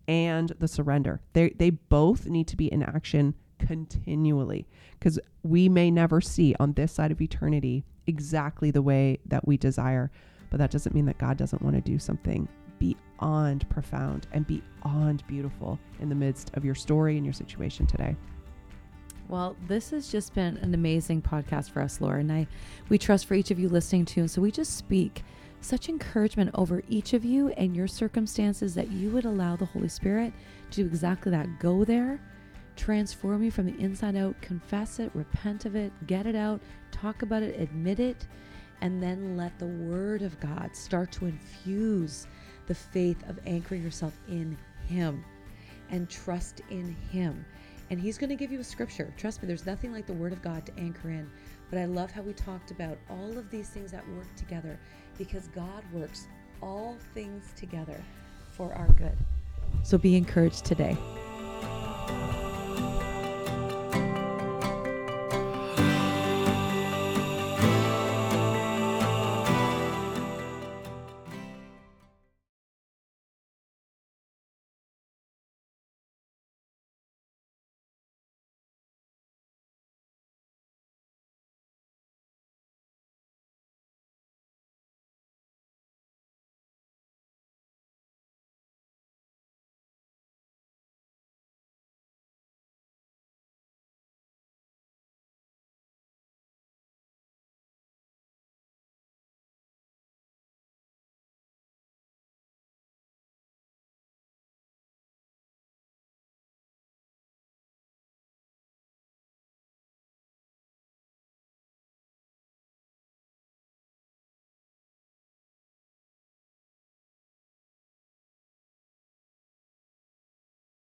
and 0.06 0.52
the 0.58 0.66
surrender. 0.66 1.20
They 1.32 1.50
they 1.50 1.70
both 1.70 2.26
need 2.26 2.48
to 2.48 2.56
be 2.56 2.72
in 2.72 2.82
action 2.82 3.34
continually 3.58 4.66
because 4.98 5.18
we 5.42 5.68
may 5.68 5.90
never 5.90 6.20
see 6.20 6.54
on 6.60 6.72
this 6.72 6.92
side 6.92 7.10
of 7.10 7.20
eternity 7.20 7.84
exactly 8.06 8.70
the 8.70 8.82
way 8.82 9.18
that 9.26 9.46
we 9.46 9.56
desire 9.56 10.10
but 10.50 10.58
that 10.58 10.70
doesn't 10.70 10.94
mean 10.94 11.06
that 11.06 11.18
God 11.18 11.36
doesn't 11.36 11.62
want 11.62 11.76
to 11.76 11.82
do 11.82 11.98
something 11.98 12.48
beyond 12.78 13.68
profound 13.68 14.26
and 14.32 14.46
beyond 14.46 15.26
beautiful 15.26 15.78
in 16.00 16.08
the 16.08 16.14
midst 16.14 16.50
of 16.54 16.64
your 16.64 16.74
story 16.74 17.16
and 17.16 17.26
your 17.26 17.32
situation 17.32 17.86
today. 17.86 18.16
Well, 19.28 19.56
this 19.66 19.90
has 19.90 20.10
just 20.10 20.32
been 20.34 20.56
an 20.58 20.72
amazing 20.72 21.20
podcast 21.20 21.70
for 21.70 21.82
us, 21.82 22.00
Lori, 22.00 22.22
and 22.22 22.32
I 22.32 22.46
we 22.88 22.96
trust 22.96 23.26
for 23.26 23.34
each 23.34 23.50
of 23.50 23.58
you 23.58 23.68
listening 23.68 24.06
to. 24.06 24.20
And 24.20 24.30
so 24.30 24.40
we 24.40 24.50
just 24.50 24.76
speak 24.76 25.22
such 25.60 25.88
encouragement 25.88 26.50
over 26.54 26.82
each 26.88 27.12
of 27.12 27.24
you 27.24 27.48
and 27.50 27.76
your 27.76 27.88
circumstances 27.88 28.74
that 28.74 28.90
you 28.90 29.10
would 29.10 29.24
allow 29.24 29.56
the 29.56 29.66
Holy 29.66 29.88
Spirit 29.88 30.32
to 30.70 30.82
do 30.82 30.86
exactly 30.86 31.30
that. 31.30 31.58
Go 31.58 31.84
there, 31.84 32.20
transform 32.76 33.42
you 33.42 33.50
from 33.50 33.66
the 33.66 33.78
inside 33.78 34.16
out, 34.16 34.40
confess 34.40 34.98
it, 34.98 35.10
repent 35.14 35.66
of 35.66 35.74
it, 35.74 35.92
get 36.06 36.26
it 36.26 36.36
out, 36.36 36.60
talk 36.90 37.22
about 37.22 37.42
it, 37.42 37.60
admit 37.60 38.00
it, 38.00 38.26
and 38.80 39.02
then 39.02 39.36
let 39.36 39.58
the 39.58 39.66
Word 39.66 40.22
of 40.22 40.38
God 40.40 40.74
start 40.74 41.12
to 41.12 41.26
infuse 41.26 42.26
the 42.66 42.74
faith 42.74 43.22
of 43.28 43.38
anchoring 43.46 43.82
yourself 43.82 44.18
in 44.28 44.56
Him 44.86 45.24
and 45.90 46.08
trust 46.08 46.62
in 46.70 46.96
Him. 47.10 47.44
And 47.90 48.00
He's 48.00 48.18
going 48.18 48.30
to 48.30 48.36
give 48.36 48.52
you 48.52 48.60
a 48.60 48.64
scripture. 48.64 49.12
Trust 49.16 49.42
me, 49.42 49.48
there's 49.48 49.66
nothing 49.66 49.92
like 49.92 50.06
the 50.06 50.12
Word 50.12 50.32
of 50.32 50.42
God 50.42 50.66
to 50.66 50.78
anchor 50.78 51.10
in. 51.10 51.30
But 51.70 51.78
I 51.78 51.86
love 51.86 52.10
how 52.10 52.22
we 52.22 52.32
talked 52.32 52.70
about 52.70 52.98
all 53.10 53.36
of 53.36 53.50
these 53.50 53.68
things 53.68 53.90
that 53.92 54.08
work 54.10 54.34
together 54.36 54.78
because 55.16 55.48
God 55.48 55.82
works 55.92 56.26
all 56.62 56.96
things 57.14 57.52
together 57.56 58.02
for 58.52 58.72
our 58.74 58.88
good. 58.92 59.16
So 59.82 59.98
be 59.98 60.16
encouraged 60.16 60.64
today. 60.64 60.96